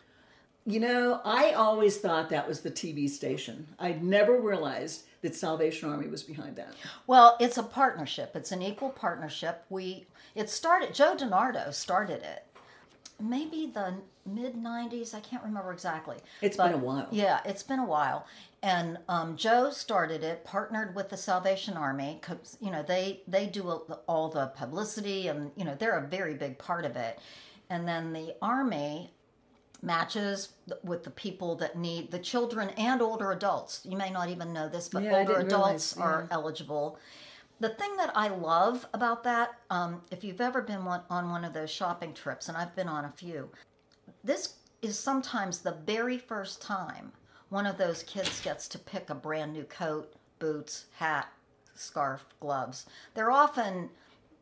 You 0.66 0.80
know, 0.80 1.22
I 1.24 1.52
always 1.52 1.98
thought 1.98 2.30
that 2.32 2.48
was 2.48 2.62
the 2.62 2.72
TV 2.72 3.08
station. 3.08 3.68
I'd 3.78 4.04
never 4.04 4.40
realized 4.42 5.04
that 5.22 5.36
Salvation 5.36 5.90
Army 5.92 6.08
was 6.08 6.24
behind 6.24 6.56
that. 6.56 6.74
Well, 7.06 7.38
it's 7.40 7.58
a 7.60 7.64
partnership. 7.64 8.32
It's 8.36 8.52
an 8.52 8.64
equal 8.64 8.90
partnership. 8.90 9.64
We 9.70 10.08
it 10.34 10.50
started. 10.50 10.96
Joe 10.96 11.16
DiNardo 11.16 11.72
started 11.74 12.24
it. 12.24 12.45
Maybe 13.20 13.68
the 13.74 13.96
mid 14.26 14.56
'90s. 14.56 15.14
I 15.14 15.20
can't 15.22 15.44
remember 15.44 15.72
exactly. 15.72 16.18
It's 16.42 16.58
been 16.58 16.74
a 16.74 16.78
while. 16.78 17.08
Yeah, 17.12 17.40
it's 17.46 17.64
been 17.64 17.80
a 17.80 17.86
while. 17.86 18.26
And 18.62 18.98
um, 19.08 19.38
Joe 19.38 19.70
started 19.72 20.24
it, 20.24 20.44
partnered 20.44 20.96
with 20.96 21.10
the 21.10 21.18
Salvation 21.18 21.76
Army. 21.78 22.20
'cause, 22.22 22.58
you 22.60 22.72
know, 22.72 22.84
they 22.84 23.22
they 23.28 23.46
do 23.48 23.70
a- 23.70 23.94
all 24.08 24.30
the 24.30 24.48
publicity, 24.48 25.28
and 25.28 25.52
you 25.56 25.64
know, 25.64 25.76
they're 25.76 25.98
a 25.98 26.06
very 26.08 26.34
big 26.34 26.58
part 26.58 26.84
of 26.86 26.96
it. 26.96 27.20
And 27.70 27.88
then 27.88 28.12
the 28.14 28.36
Army 28.42 29.12
matches 29.82 30.50
with 30.84 31.04
the 31.04 31.12
people 31.12 31.56
that 31.56 31.78
need 31.78 32.12
the 32.12 32.20
children 32.20 32.70
and 32.72 33.02
older 33.02 33.32
adults. 33.32 33.82
You 33.86 33.98
may 33.98 34.10
not 34.10 34.30
even 34.30 34.52
know 34.52 34.68
this, 34.68 34.90
but 34.90 35.04
Yeah, 35.04 35.16
I 35.16 35.20
older 35.20 35.34
didn't 35.34 35.48
adults 35.48 35.96
realize, 35.96 35.98
are 36.14 36.28
eligible. 36.32 36.98
The 37.60 37.70
thing 37.70 37.96
that 37.98 38.12
I 38.16 38.28
love 38.28 38.88
about 38.94 39.24
that, 39.24 39.56
um, 39.70 40.02
if 40.12 40.24
you've 40.24 40.42
ever 40.42 40.62
been 40.62 40.82
on 40.82 41.30
one 41.30 41.46
of 41.46 41.54
those 41.54 41.72
shopping 41.72 42.14
trips, 42.14 42.50
and 42.50 42.58
I've 42.58 42.76
been 42.76 42.90
on 42.90 43.06
a 43.06 43.12
few, 43.12 43.50
this 44.24 44.56
is 44.82 45.00
sometimes 45.00 45.60
the 45.60 45.78
very 45.86 46.18
first 46.18 46.62
time 46.62 47.12
one 47.50 47.66
of 47.66 47.78
those 47.78 48.04
kids 48.04 48.42
gets 48.42 48.68
to 48.70 48.80
pick 48.80 49.10
a 49.10 49.16
brand 49.16 49.54
new 49.54 49.64
coat, 49.64 50.14
boots, 50.40 50.86
hat, 50.98 51.28
scarf, 51.76 52.26
gloves. 52.40 52.86
They're 53.14 53.32
often, 53.32 53.90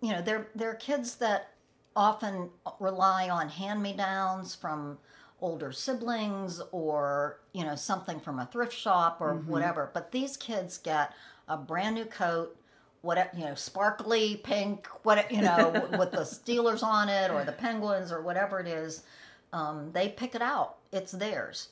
you 0.01 0.13
know, 0.13 0.21
they're 0.21 0.47
they're 0.55 0.75
kids 0.75 1.15
that 1.17 1.49
often 1.95 2.49
rely 2.79 3.29
on 3.29 3.49
hand-me-downs 3.49 4.55
from 4.55 4.97
older 5.41 5.71
siblings 5.71 6.61
or 6.71 7.39
you 7.51 7.63
know 7.63 7.75
something 7.75 8.19
from 8.19 8.39
a 8.39 8.45
thrift 8.45 8.73
shop 8.73 9.17
or 9.19 9.35
whatever 9.45 9.91
but 9.93 10.11
these 10.11 10.37
kids 10.37 10.77
get 10.77 11.11
a 11.49 11.57
brand 11.57 11.95
new 11.95 12.05
coat 12.05 12.55
what 13.03 13.29
you 13.37 13.43
know 13.45 13.53
sparkly 13.53 14.37
pink 14.37 14.87
what 15.03 15.29
you 15.31 15.41
know 15.41 15.69
with 15.99 16.11
the 16.11 16.19
steelers 16.19 16.81
on 16.81 17.09
it 17.09 17.29
or 17.29 17.43
the 17.43 17.51
penguins 17.51 18.11
or 18.11 18.21
whatever 18.21 18.59
it 18.59 18.67
is 18.67 19.03
um, 19.51 19.91
they 19.93 20.09
pick 20.09 20.33
it 20.33 20.41
out 20.41 20.77
it's 20.91 21.11
theirs 21.11 21.67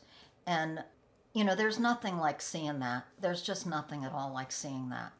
and 0.45 0.83
you 1.33 1.43
know 1.43 1.55
there's 1.55 1.79
nothing 1.79 2.17
like 2.17 2.41
seeing 2.41 2.79
that 2.79 3.05
there's 3.19 3.41
just 3.41 3.65
nothing 3.65 4.03
at 4.03 4.11
all 4.11 4.31
like 4.33 4.51
seeing 4.51 4.89
that 4.89 5.13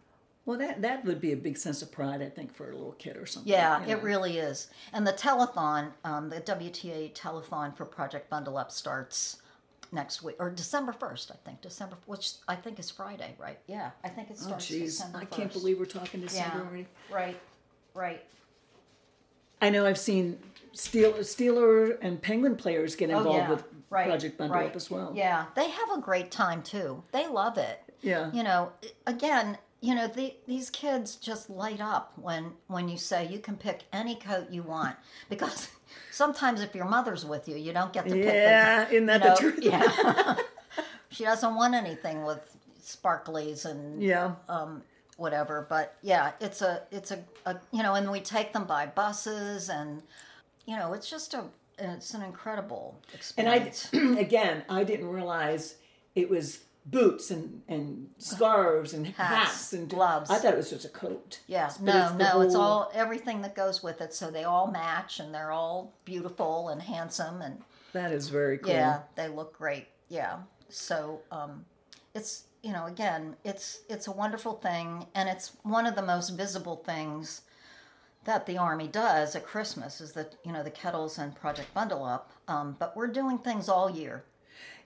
Well, 0.46 0.58
that 0.60 0.82
that 0.82 1.06
would 1.06 1.22
be 1.22 1.32
a 1.32 1.38
big 1.38 1.58
sense 1.58 1.82
of 1.82 1.91
pride, 1.91 2.22
I 2.22 2.30
think, 2.30 2.53
for 2.53 2.70
a 2.72 2.75
little 2.75 2.94
kid 2.94 3.15
or 3.15 3.25
something. 3.25 3.51
Yeah, 3.51 3.86
you 3.86 3.96
it 3.96 4.03
really 4.03 4.38
is. 4.39 4.68
And 4.91 5.06
the 5.08 5.13
telethon, 5.13 5.91
um, 6.03 6.30
the 6.30 6.41
WTAE 6.41 7.13
telethon 7.13 7.75
for 7.75 7.86
Project 7.86 8.30
Bundle 8.30 8.58
Up 8.58 8.72
starts 8.72 9.41
next 9.92 10.24
week 10.24 10.36
or 10.40 10.50
December 10.50 10.94
first, 10.94 11.32
I 11.32 11.38
think. 11.46 11.62
December, 11.62 11.98
which 12.06 12.34
I 12.48 12.56
think 12.56 12.80
is 12.80 12.90
Friday, 12.90 13.36
right? 13.38 13.60
Yeah, 13.68 13.92
I 14.04 14.10
think 14.10 14.30
it 14.30 14.38
starts. 14.38 14.66
Oh, 14.66 14.66
starts 14.66 14.72
jeez, 14.72 14.86
December. 14.98 15.18
I 15.20 15.26
can't 15.26 15.50
1st. 15.52 15.54
believe 15.54 15.80
we're 15.80 15.86
talking 15.86 16.22
December 16.22 16.58
Yeah, 16.58 16.64
already. 16.64 16.88
right, 17.12 17.40
right. 17.94 18.24
I 19.62 19.70
know 19.70 19.86
I've 19.86 20.00
seen 20.00 20.40
Steel, 20.74 21.14
Steeler 21.14 21.98
and 22.02 22.22
Penguin 22.22 22.56
players 22.56 22.96
get 22.96 23.12
oh, 23.12 23.18
involved 23.20 23.38
oh 23.38 23.42
yeah, 23.42 23.50
with 23.50 23.64
right, 23.90 24.08
Project 24.08 24.38
Bundle 24.38 24.58
right. 24.58 24.70
Up 24.70 24.76
as 24.76 24.90
well. 24.90 25.12
Yeah, 25.16 25.46
they 25.56 25.70
have 25.70 25.92
a 25.94 26.00
great 26.00 26.32
time 26.32 26.64
too. 26.64 27.04
They 27.12 27.28
love 27.28 27.58
it. 27.58 27.82
Yeah. 28.02 28.32
You 28.34 28.44
know, 28.44 28.72
again, 29.06 29.58
you 29.82 29.96
know, 29.96 30.08
the, 30.08 30.36
these 30.48 30.70
kids 30.70 31.16
just 31.16 31.50
light 31.50 31.82
up 31.82 32.14
when 32.16 32.54
when 32.68 32.88
you 32.88 32.98
say 32.98 33.28
you 33.28 33.40
can 33.40 33.58
pick 33.58 33.84
any 33.92 34.16
coat 34.16 34.48
you 34.50 34.64
want 34.64 34.96
because 35.30 35.70
sometimes 36.12 36.62
if 36.62 36.76
your 36.76 36.86
mother's 36.86 37.26
with 37.26 37.48
you, 37.48 37.56
you 37.58 37.74
don't 37.74 37.94
get 37.94 38.06
to 38.08 38.16
pick 38.16 38.24
the 38.24 38.30
Yeah, 38.32 38.90
isn't 38.90 39.06
that 39.08 39.22
you 39.24 39.30
know, 39.30 39.36
the 39.36 39.40
truth? 39.42 39.60
Yeah. 39.64 40.36
she 41.12 41.24
doesn't 41.24 41.56
want 41.56 41.74
anything 41.74 42.24
with 42.24 42.56
sparklies 42.84 43.66
and 43.66 44.02
Yeah. 44.02 44.34
um, 44.50 44.84
whatever. 45.18 45.66
But 45.70 45.96
yeah, 46.02 46.32
it's 46.40 46.62
a 46.62 46.84
it's 46.92 47.12
a, 47.12 47.20
a 47.46 47.58
you 47.72 47.84
know, 47.84 47.96
and 47.96 48.12
we 48.12 48.20
take 48.22 48.54
them 48.54 48.66
by 48.66 48.86
buses, 48.88 49.70
and 49.70 50.02
you 50.66 50.76
know, 50.78 50.94
it's 50.94 51.10
just 51.10 51.34
a 51.34 51.46
it's 51.78 52.14
an 52.14 52.22
incredible 52.22 53.00
experience 53.14 53.90
And 53.94 54.18
I, 54.18 54.20
again, 54.20 54.64
I 54.70 54.84
didn't 54.84 55.08
realize 55.08 55.76
it 56.16 56.30
was 56.30 56.60
boots 56.86 57.30
and, 57.32 57.62
and 57.68 58.10
scarves 58.18 58.94
and 58.94 59.06
hats, 59.08 59.72
and 59.74 59.90
gloves. 59.90 60.30
I 60.30 60.38
thought 60.38 60.54
it 60.54 60.58
was 60.58 60.70
just 60.70 60.86
a 60.86 60.90
coat. 60.90 61.40
yeah, 61.48 61.72
no, 61.80 62.10
the 62.10 62.16
no, 62.18 62.42
it's 62.42 62.56
all 62.56 62.92
everything 62.94 63.42
that 63.44 63.56
goes 63.56 63.84
with 63.84 64.02
it. 64.02 64.14
So 64.14 64.32
they 64.32 64.44
all 64.44 64.72
match, 64.72 65.20
and 65.20 65.34
they're 65.34 65.52
all 65.52 65.94
beautiful 66.06 66.70
and 66.70 66.82
handsome, 66.82 67.42
and 67.42 67.62
That 67.94 68.12
is 68.12 68.30
very 68.30 68.58
cool. 68.58 68.74
yeah, 68.74 69.02
they 69.16 69.28
look 69.28 69.58
great. 69.58 69.88
Yeah, 70.10 70.38
so 70.70 71.22
um, 71.32 71.66
it's 72.16 72.46
you 72.64 72.74
know 72.74 72.86
again, 72.88 73.36
it's 73.44 73.82
it's 73.88 74.08
a 74.08 74.12
wonderful 74.12 74.54
thing, 74.54 75.06
and 75.14 75.30
it's 75.30 75.52
one 75.64 75.86
of 75.86 75.96
the 75.96 76.02
most 76.02 76.30
visible 76.32 76.78
things 76.78 77.42
that 78.24 78.46
the 78.46 78.56
army 78.58 78.88
does 78.88 79.36
at 79.36 79.46
Christmas 79.46 80.00
is 80.02 80.12
that 80.14 80.36
you 80.46 80.52
know 80.52 80.64
the 80.64 80.70
kettles 80.72 81.18
and 81.18 81.36
Project 81.36 81.74
Bundle 81.74 82.04
Up. 82.04 82.32
Um, 82.48 82.76
but 82.80 82.96
we're 82.96 83.08
doing 83.08 83.38
things 83.38 83.70
all 83.70 83.90
year. 83.90 84.24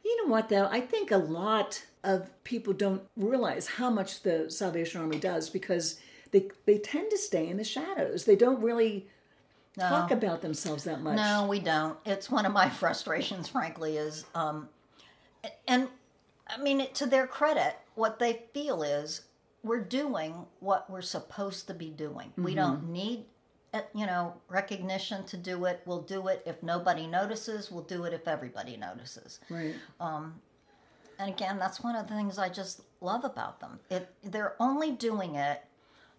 You 0.05 0.23
know 0.23 0.31
what, 0.31 0.49
though? 0.49 0.67
I 0.71 0.79
think 0.79 1.11
a 1.11 1.17
lot 1.17 1.83
of 2.03 2.31
people 2.43 2.71
don't 2.73 3.01
realize 3.17 3.65
how 3.65 3.89
much 3.89 4.21
the 4.21 4.49
Salvation 4.49 5.01
Army 5.01 5.17
does 5.17 5.49
because 5.49 5.99
they 6.31 6.49
they 6.65 6.77
tend 6.77 7.09
to 7.09 7.17
stay 7.17 7.47
in 7.49 7.57
the 7.57 7.63
shadows. 7.63 8.25
They 8.25 8.35
don't 8.35 8.61
really 8.61 9.07
talk 9.77 10.11
about 10.11 10.41
themselves 10.41 10.83
that 10.85 11.01
much. 11.01 11.17
No, 11.17 11.47
we 11.47 11.59
don't. 11.59 11.97
It's 12.05 12.29
one 12.29 12.45
of 12.45 12.53
my 12.53 12.69
frustrations, 12.81 13.47
frankly, 13.47 13.97
is, 13.97 14.25
um, 14.35 14.69
and 15.67 15.89
I 16.47 16.57
mean, 16.57 16.87
to 16.93 17.05
their 17.05 17.27
credit, 17.27 17.75
what 17.95 18.19
they 18.19 18.43
feel 18.53 18.83
is 18.83 19.21
we're 19.63 19.81
doing 19.83 20.45
what 20.59 20.89
we're 20.89 21.01
supposed 21.01 21.67
to 21.67 21.73
be 21.73 21.89
doing. 21.89 22.31
We 22.37 22.53
don't 22.53 22.89
need, 22.89 23.25
Uh, 23.75 23.81
you 23.93 24.05
know, 24.05 24.33
recognition 24.47 25.25
to 25.25 25.35
do 25.35 25.65
it. 25.65 25.81
We'll 25.85 26.01
do 26.01 26.29
it 26.29 26.41
if 26.45 26.63
nobody 26.63 27.07
notices. 27.07 27.69
We'll 27.69 27.83
do 27.83 28.05
it 28.05 28.13
if 28.13 28.25
everybody 28.25 28.77
notices. 28.77 29.41
Right. 29.49 29.75
Um, 29.99 30.35
and 31.19 31.29
again, 31.29 31.59
that's 31.59 31.83
one 31.83 31.95
of 31.95 32.07
the 32.07 32.15
things 32.15 32.37
I 32.37 32.47
just 32.47 32.81
love 33.01 33.25
about 33.25 33.59
them. 33.59 33.79
It, 33.89 34.09
they're 34.23 34.55
only 34.61 34.91
doing 34.91 35.35
it 35.35 35.61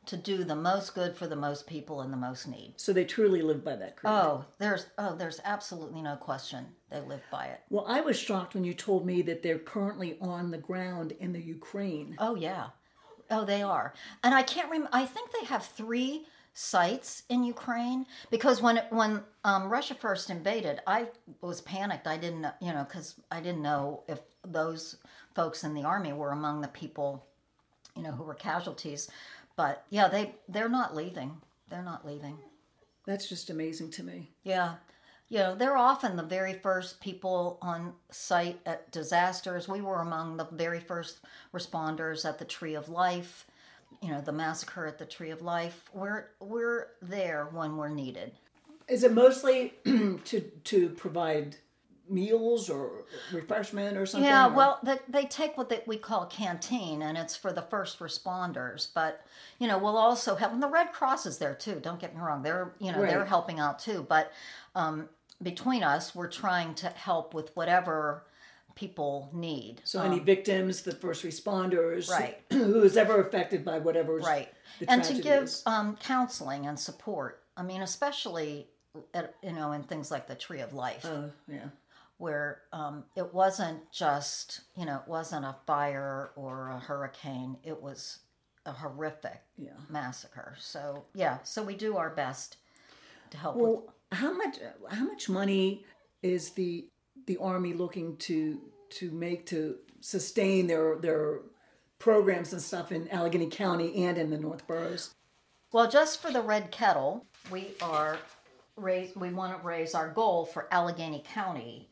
to 0.04 0.16
do 0.18 0.44
the 0.44 0.54
most 0.54 0.94
good 0.94 1.16
for 1.16 1.26
the 1.26 1.36
most 1.36 1.66
people 1.66 2.02
in 2.02 2.10
the 2.10 2.16
most 2.16 2.46
need. 2.46 2.74
So 2.76 2.92
they 2.92 3.04
truly 3.04 3.40
live 3.40 3.64
by 3.64 3.76
that 3.76 3.96
creed. 3.96 4.12
Oh, 4.12 4.44
there's 4.58 4.86
oh, 4.98 5.16
there's 5.16 5.40
absolutely 5.44 6.02
no 6.02 6.16
question 6.16 6.66
they 6.90 7.00
live 7.00 7.22
by 7.30 7.46
it. 7.46 7.60
Well, 7.70 7.86
I 7.88 8.02
was 8.02 8.18
shocked 8.18 8.54
when 8.54 8.64
you 8.64 8.74
told 8.74 9.04
me 9.06 9.22
that 9.22 9.42
they're 9.42 9.58
currently 9.58 10.18
on 10.20 10.50
the 10.50 10.58
ground 10.58 11.12
in 11.18 11.32
the 11.32 11.40
Ukraine. 11.42 12.16
Oh 12.18 12.36
yeah, 12.36 12.68
oh 13.30 13.44
they 13.44 13.62
are, 13.62 13.94
and 14.22 14.32
I 14.32 14.42
can't 14.42 14.70
remember. 14.70 14.90
I 14.92 15.06
think 15.06 15.32
they 15.32 15.46
have 15.46 15.64
three 15.64 16.26
sites 16.58 17.22
in 17.28 17.44
Ukraine 17.44 18.06
because 18.30 18.62
when 18.62 18.78
when 18.88 19.22
um, 19.44 19.68
Russia 19.68 19.94
first 19.94 20.30
invaded, 20.30 20.80
I 20.86 21.08
was 21.42 21.60
panicked. 21.60 22.06
I 22.06 22.16
didn't 22.16 22.40
know, 22.40 22.52
you 22.62 22.72
know, 22.72 22.84
because 22.84 23.14
I 23.30 23.40
didn't 23.40 23.60
know 23.60 24.02
if 24.08 24.20
those 24.42 24.96
folks 25.34 25.64
in 25.64 25.74
the 25.74 25.84
army 25.84 26.14
were 26.14 26.30
among 26.32 26.62
the 26.62 26.68
people, 26.68 27.26
you 27.94 28.02
know, 28.02 28.12
who 28.12 28.24
were 28.24 28.34
casualties. 28.34 29.10
But 29.54 29.84
yeah, 29.90 30.08
they 30.08 30.34
they're 30.48 30.70
not 30.70 30.96
leaving. 30.96 31.42
They're 31.68 31.82
not 31.82 32.06
leaving. 32.06 32.38
That's 33.06 33.28
just 33.28 33.50
amazing 33.50 33.90
to 33.92 34.02
me. 34.02 34.30
Yeah. 34.42 34.76
You 35.28 35.38
know, 35.38 35.54
they're 35.56 35.76
often 35.76 36.16
the 36.16 36.22
very 36.22 36.54
first 36.54 37.00
people 37.00 37.58
on 37.60 37.92
site 38.10 38.60
at 38.64 38.90
disasters. 38.92 39.68
We 39.68 39.82
were 39.82 40.00
among 40.00 40.36
the 40.36 40.46
very 40.52 40.80
first 40.80 41.18
responders 41.52 42.24
at 42.24 42.38
the 42.38 42.44
Tree 42.44 42.74
of 42.74 42.88
Life, 42.88 43.46
you 44.02 44.10
know, 44.10 44.20
the 44.20 44.32
massacre 44.32 44.86
at 44.86 44.98
the 44.98 45.06
Tree 45.06 45.30
of 45.30 45.42
Life. 45.42 45.84
We're 45.92 46.26
we're 46.40 46.88
there 47.02 47.48
when 47.52 47.76
we're 47.76 47.88
needed. 47.88 48.32
Is 48.88 49.02
it 49.02 49.12
mostly 49.12 49.74
to 49.84 50.40
to 50.40 50.88
provide 50.90 51.56
meals 52.08 52.70
or 52.70 53.04
refreshment 53.32 53.96
or 53.96 54.06
something? 54.06 54.28
Yeah, 54.28 54.48
or- 54.48 54.52
well, 54.54 54.78
they, 54.82 54.98
they 55.08 55.24
take 55.24 55.56
what 55.58 55.68
they, 55.68 55.82
we 55.86 55.96
call 55.96 56.26
canteen, 56.26 57.02
and 57.02 57.18
it's 57.18 57.36
for 57.36 57.52
the 57.52 57.62
first 57.62 57.98
responders. 57.98 58.88
But 58.94 59.24
you 59.58 59.66
know, 59.66 59.78
we'll 59.78 59.96
also 59.96 60.36
help. 60.36 60.52
And 60.52 60.62
the 60.62 60.68
Red 60.68 60.92
Cross 60.92 61.26
is 61.26 61.38
there 61.38 61.54
too. 61.54 61.80
Don't 61.82 62.00
get 62.00 62.14
me 62.14 62.20
wrong; 62.20 62.42
they're 62.42 62.72
you 62.78 62.92
know 62.92 63.00
they're 63.00 63.24
helping 63.24 63.58
out 63.58 63.78
too. 63.78 64.06
But 64.08 64.32
um, 64.74 65.08
between 65.42 65.82
us, 65.82 66.14
we're 66.14 66.30
trying 66.30 66.74
to 66.76 66.88
help 66.88 67.34
with 67.34 67.54
whatever 67.56 68.24
people 68.76 69.28
need. 69.32 69.80
So 69.84 70.00
any 70.02 70.20
victims, 70.20 70.82
the 70.82 70.92
first 70.92 71.24
responders, 71.24 72.08
Um, 72.08 72.14
Right. 72.14 72.40
who 72.52 72.82
is 72.82 72.96
ever 72.96 73.20
affected 73.20 73.64
by 73.64 73.78
whatever 73.80 74.16
right 74.18 74.48
and 74.86 75.02
to 75.02 75.14
give 75.14 75.50
um, 75.66 75.96
counseling 75.96 76.66
and 76.66 76.78
support 76.78 77.42
i 77.56 77.62
mean 77.62 77.82
especially 77.82 78.68
at, 79.14 79.34
you 79.42 79.52
know 79.52 79.72
in 79.72 79.82
things 79.82 80.10
like 80.10 80.26
the 80.28 80.34
tree 80.34 80.60
of 80.60 80.72
life 80.74 81.04
Uh, 81.04 81.28
yeah. 81.48 81.68
where 82.18 82.62
um, 82.72 83.04
it 83.16 83.32
wasn't 83.34 83.80
just 83.90 84.60
you 84.76 84.84
know 84.86 84.96
it 84.96 85.08
wasn't 85.08 85.44
a 85.44 85.56
fire 85.66 86.30
or 86.36 86.68
a 86.68 86.78
hurricane 86.78 87.56
it 87.64 87.80
was 87.82 88.20
a 88.66 88.72
horrific 88.72 89.40
Yeah. 89.56 89.70
massacre 89.88 90.54
so 90.58 91.04
yeah 91.14 91.38
so 91.42 91.62
we 91.62 91.74
do 91.74 91.96
our 91.96 92.10
best 92.10 92.56
to 93.30 93.36
help 93.38 93.56
with 93.56 93.64
Well, 93.64 93.94
how 94.12 94.32
much 94.34 94.58
how 94.90 95.04
much 95.04 95.28
money 95.28 95.84
is 96.22 96.50
the 96.50 96.86
the 97.26 97.36
army 97.38 97.72
looking 97.72 98.16
to 98.18 98.60
to 98.90 99.10
make 99.10 99.46
to 99.46 99.76
sustain 100.00 100.66
their 100.66 100.96
their 100.96 101.40
programs 101.98 102.52
and 102.52 102.62
stuff 102.62 102.92
in 102.92 103.08
Allegheny 103.08 103.48
County 103.48 104.04
and 104.04 104.18
in 104.18 104.30
the 104.30 104.38
North 104.38 104.66
Boroughs? 104.66 105.14
Well, 105.72 105.90
just 105.90 106.22
for 106.22 106.30
the 106.30 106.40
red 106.40 106.70
kettle, 106.70 107.26
we 107.50 107.72
are 107.82 108.18
raise, 108.76 109.14
we 109.16 109.30
want 109.30 109.58
to 109.58 109.66
raise 109.66 109.94
our 109.94 110.08
goal 110.10 110.44
for 110.44 110.68
Allegheny 110.70 111.24
County 111.26 111.88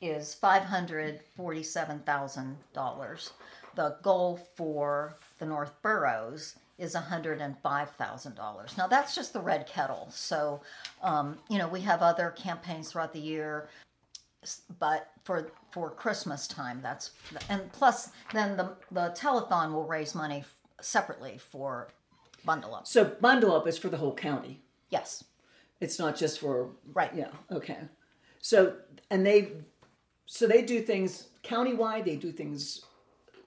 is 0.00 0.34
five 0.34 0.62
hundred 0.62 1.20
forty-seven 1.36 2.00
thousand 2.00 2.56
dollars. 2.74 3.32
The 3.74 3.96
goal 4.02 4.38
for 4.54 5.16
the 5.38 5.46
North 5.46 5.72
Boroughs 5.82 6.56
is 6.78 6.94
hundred 6.94 7.40
and 7.40 7.56
five 7.58 7.90
thousand 7.92 8.34
dollars. 8.34 8.76
Now 8.76 8.86
that's 8.86 9.14
just 9.14 9.32
the 9.32 9.40
red 9.40 9.66
kettle. 9.66 10.08
So, 10.10 10.60
um, 11.02 11.38
you 11.48 11.58
know, 11.58 11.68
we 11.68 11.80
have 11.80 12.02
other 12.02 12.34
campaigns 12.36 12.90
throughout 12.90 13.12
the 13.12 13.20
year, 13.20 13.68
but 14.78 15.10
for 15.24 15.50
for 15.70 15.90
Christmas 15.90 16.46
time, 16.46 16.80
that's 16.82 17.10
and 17.48 17.70
plus 17.72 18.10
then 18.32 18.56
the 18.56 18.76
the 18.90 19.14
telethon 19.16 19.72
will 19.72 19.86
raise 19.86 20.14
money 20.14 20.38
f- 20.40 20.54
separately 20.80 21.38
for 21.38 21.88
bundle 22.44 22.74
up. 22.74 22.86
So 22.86 23.04
bundle 23.04 23.54
up 23.54 23.66
is 23.66 23.78
for 23.78 23.88
the 23.88 23.96
whole 23.96 24.14
county. 24.14 24.60
Yes. 24.90 25.24
It's 25.80 25.98
not 25.98 26.16
just 26.16 26.40
for 26.40 26.70
Right. 26.92 27.12
Yeah. 27.14 27.30
Okay. 27.50 27.78
So 28.40 28.76
and 29.10 29.24
they 29.26 29.52
so 30.26 30.46
they 30.46 30.62
do 30.62 30.80
things 30.80 31.28
countywide. 31.42 32.04
They 32.04 32.16
do 32.16 32.32
things 32.32 32.84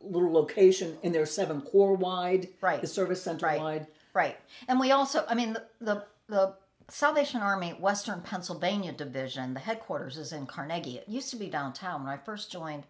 little 0.01 0.31
location 0.31 0.97
in 1.03 1.11
their 1.11 1.25
seven 1.25 1.61
corps 1.61 1.95
wide. 1.95 2.49
Right. 2.61 2.81
The 2.81 2.87
service 2.87 3.21
center 3.21 3.45
Right. 3.47 3.59
wide. 3.59 3.87
Right. 4.13 4.37
And 4.67 4.79
we 4.79 4.91
also, 4.91 5.25
I 5.27 5.35
mean, 5.35 5.53
the, 5.53 5.63
the, 5.81 6.05
the 6.27 6.55
Salvation 6.89 7.41
Army 7.41 7.71
Western 7.71 8.21
Pennsylvania 8.21 8.93
Division, 8.93 9.53
the 9.53 9.59
headquarters 9.59 10.17
is 10.17 10.31
in 10.31 10.45
Carnegie. 10.45 10.97
It 10.97 11.09
used 11.09 11.29
to 11.31 11.35
be 11.35 11.49
downtown. 11.49 12.03
When 12.03 12.13
I 12.13 12.17
first 12.17 12.51
joined 12.51 12.85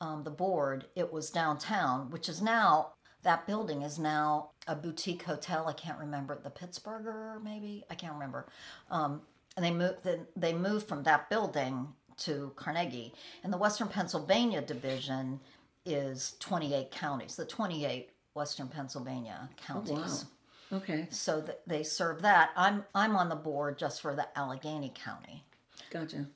um, 0.00 0.24
the 0.24 0.30
board, 0.30 0.86
it 0.96 1.12
was 1.12 1.30
downtown, 1.30 2.10
which 2.10 2.28
is 2.28 2.42
now, 2.42 2.92
that 3.22 3.46
building 3.46 3.82
is 3.82 3.98
now 3.98 4.50
a 4.66 4.74
boutique 4.74 5.22
hotel. 5.22 5.66
I 5.68 5.72
can't 5.72 5.98
remember, 5.98 6.38
the 6.42 6.50
Pittsburgher, 6.50 7.42
maybe? 7.42 7.84
I 7.90 7.94
can't 7.94 8.14
remember. 8.14 8.46
Um, 8.90 9.22
and 9.56 9.64
they 9.64 9.70
moved, 9.72 10.02
they, 10.02 10.20
they 10.36 10.52
moved 10.52 10.88
from 10.88 11.04
that 11.04 11.30
building 11.30 11.88
to 12.18 12.52
Carnegie. 12.56 13.12
And 13.44 13.52
the 13.52 13.56
Western 13.56 13.88
Pennsylvania 13.88 14.62
Division 14.62 15.40
is 15.84 16.34
28 16.40 16.90
counties. 16.90 17.36
The 17.36 17.44
28 17.44 18.10
Western 18.34 18.68
Pennsylvania 18.68 19.48
counties. 19.56 20.24
Wow. 20.24 20.30
Okay. 20.72 21.06
So 21.10 21.40
that 21.40 21.62
they 21.66 21.82
serve 21.82 22.22
that. 22.22 22.50
I'm 22.56 22.84
I'm 22.94 23.16
on 23.16 23.28
the 23.28 23.36
board 23.36 23.78
just 23.78 24.00
for 24.02 24.14
the 24.14 24.26
Allegheny 24.38 24.92
County. 24.94 25.44
Gotcha. 25.90 26.26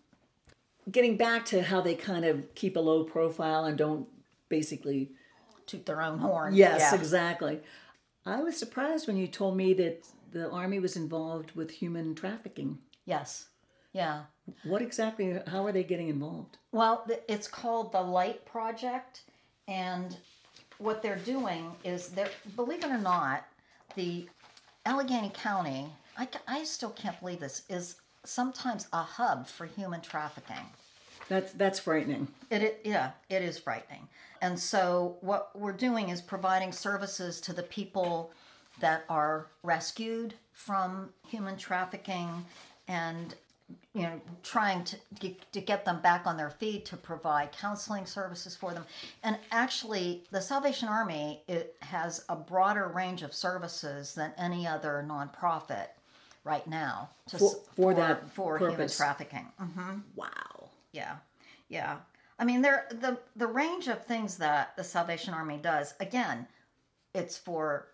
Getting 0.91 1.17
back 1.17 1.45
to 1.47 1.63
how 1.63 1.81
they 1.81 1.95
kind 1.95 2.25
of 2.25 2.55
keep 2.55 2.77
a 2.77 2.81
low 2.81 3.05
profile 3.05 3.65
and 3.67 3.77
don't 3.79 4.09
basically. 4.49 5.11
Toot 5.67 5.87
their 5.87 6.03
own 6.03 6.19
horn. 6.19 6.55
Yes, 6.55 6.81
Yeah. 6.81 6.99
exactly. 6.99 7.61
I 8.27 8.43
was 8.43 8.57
surprised 8.57 9.07
when 9.07 9.17
you 9.17 9.29
told 9.29 9.57
me 9.57 9.73
that 9.75 10.05
the 10.33 10.51
Army 10.51 10.81
was 10.81 10.97
involved 10.97 11.53
with 11.53 11.71
human 11.71 12.15
trafficking. 12.17 12.79
Yes. 13.05 13.49
Yeah. 13.93 14.25
What 14.65 14.83
exactly, 14.83 15.39
how 15.47 15.65
are 15.67 15.73
they 15.73 15.85
getting 15.85 16.09
involved? 16.09 16.59
Well, 16.73 17.07
it's 17.29 17.47
called 17.47 17.93
the 17.93 18.01
Light 18.01 18.45
Project, 18.45 19.23
and 19.69 20.17
what 20.79 21.01
they're 21.01 21.17
doing 21.17 21.71
is 21.85 22.09
they're 22.09 22.31
believe 22.57 22.83
it 22.83 22.91
or 22.91 22.99
not, 22.99 23.47
the 23.95 24.29
Allegheny 24.85 25.31
County. 25.35 25.89
I, 26.17 26.29
I 26.47 26.65
still 26.65 26.91
can't 26.91 27.19
believe 27.21 27.41
this 27.41 27.63
is 27.69 27.97
sometimes 28.25 28.89
a 28.93 29.03
hub 29.03 29.47
for 29.47 29.67
human 29.67 30.01
trafficking. 30.01 30.67
That's, 31.29 31.53
that's 31.53 31.79
frightening. 31.79 32.29
It, 32.51 32.63
it 32.63 32.81
yeah, 32.85 33.13
it 33.31 33.43
is 33.43 33.59
frightening. 33.59 34.09
And 34.41 34.59
so 34.59 35.17
what 35.21 35.51
we're 35.55 35.73
doing 35.73 36.09
is 36.09 36.21
providing 36.21 36.73
services 36.73 37.41
to 37.43 37.53
the 37.53 37.63
people 37.63 38.33
that 38.81 39.05
are 39.09 39.47
rescued 39.63 40.35
from 40.53 41.11
human 41.29 41.57
trafficking 41.57 42.45
and 42.89 43.35
you 43.95 44.03
know 44.03 44.21
trying 44.43 44.83
to 44.85 44.97
get, 45.21 45.53
to 45.53 45.61
get 45.61 45.85
them 45.85 46.01
back 46.01 46.27
on 46.27 46.37
their 46.37 46.51
feet 46.51 46.85
to 46.87 46.97
provide 46.97 47.53
counseling 47.53 48.07
services 48.07 48.57
for 48.57 48.73
them 48.73 48.85
and 49.23 49.39
actually 49.51 50.25
the 50.31 50.41
salvation 50.41 50.89
army 50.89 51.43
it 51.49 51.77
has 51.81 52.25
a 52.29 52.37
broader 52.37 52.89
range 52.89 53.23
of 53.23 53.33
services 53.35 54.15
than 54.15 54.33
any 54.39 54.67
other 54.67 55.05
nonprofit 55.07 55.89
right 56.45 56.67
now 56.67 57.09
to 57.29 57.39
For- 57.39 57.45
s- 57.45 57.57
for 57.77 57.95
that 57.95 58.31
for 58.31 58.59
human 58.59 58.89
trafficking 58.89 59.47
Mm-hmm. 59.61 59.99
Wow. 60.17 60.71
yeah, 60.93 61.17
yeah. 61.69 61.97
I 62.39 62.45
mean, 62.45 62.63
there 62.63 62.87
the 62.91 63.19
the 63.37 63.47
range 63.47 63.87
of 63.89 64.05
things 64.05 64.39
that 64.39 64.75
the 64.77 64.83
Salvation 64.83 65.33
Army 65.35 65.59
does. 65.59 65.95
Again, 66.01 66.49
it's 67.15 67.39
for 67.39 67.87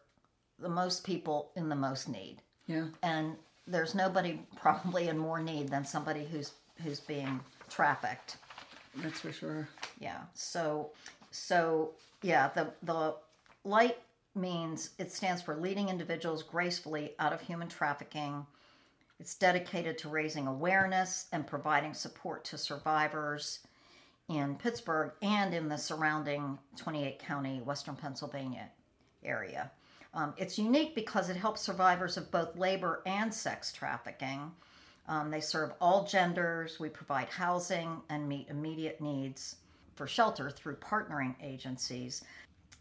the 0.58 0.68
most 0.70 1.04
people 1.04 1.50
in 1.54 1.68
the 1.68 1.76
most 1.76 2.08
need, 2.08 2.38
Yeah. 2.66 2.86
and 3.02 3.36
there's 3.68 3.94
nobody 3.94 4.40
probably 4.56 5.08
in 5.08 5.18
more 5.18 5.40
need 5.40 5.68
than 5.68 5.84
somebody 5.84 6.24
who's 6.24 6.52
who's 6.82 7.00
being 7.00 7.40
trafficked. 7.68 8.36
That's 8.96 9.20
for 9.20 9.32
sure. 9.32 9.68
Yeah. 10.00 10.22
So, 10.34 10.90
so 11.30 11.92
yeah. 12.22 12.50
The 12.54 12.72
the 12.82 13.14
light 13.64 13.98
means 14.34 14.90
it 14.98 15.12
stands 15.12 15.42
for 15.42 15.56
leading 15.56 15.88
individuals 15.88 16.42
gracefully 16.42 17.12
out 17.18 17.32
of 17.32 17.40
human 17.40 17.68
trafficking. 17.68 18.46
It's 19.20 19.34
dedicated 19.34 19.98
to 19.98 20.08
raising 20.08 20.46
awareness 20.46 21.26
and 21.32 21.46
providing 21.46 21.92
support 21.92 22.44
to 22.46 22.58
survivors 22.58 23.60
in 24.28 24.54
Pittsburgh 24.56 25.12
and 25.22 25.52
in 25.54 25.68
the 25.68 25.78
surrounding 25.78 26.58
28 26.76 27.18
county 27.18 27.60
Western 27.60 27.96
Pennsylvania 27.96 28.70
area. 29.24 29.72
Um, 30.14 30.34
it's 30.36 30.58
unique 30.58 30.94
because 30.94 31.28
it 31.28 31.36
helps 31.36 31.60
survivors 31.60 32.16
of 32.16 32.30
both 32.30 32.56
labor 32.56 33.02
and 33.06 33.32
sex 33.32 33.72
trafficking. 33.72 34.50
Um, 35.06 35.30
they 35.30 35.40
serve 35.40 35.72
all 35.80 36.04
genders. 36.04 36.78
We 36.80 36.88
provide 36.88 37.28
housing 37.28 38.00
and 38.08 38.28
meet 38.28 38.48
immediate 38.48 39.00
needs 39.00 39.56
for 39.94 40.06
shelter 40.06 40.50
through 40.50 40.76
partnering 40.76 41.34
agencies. 41.42 42.22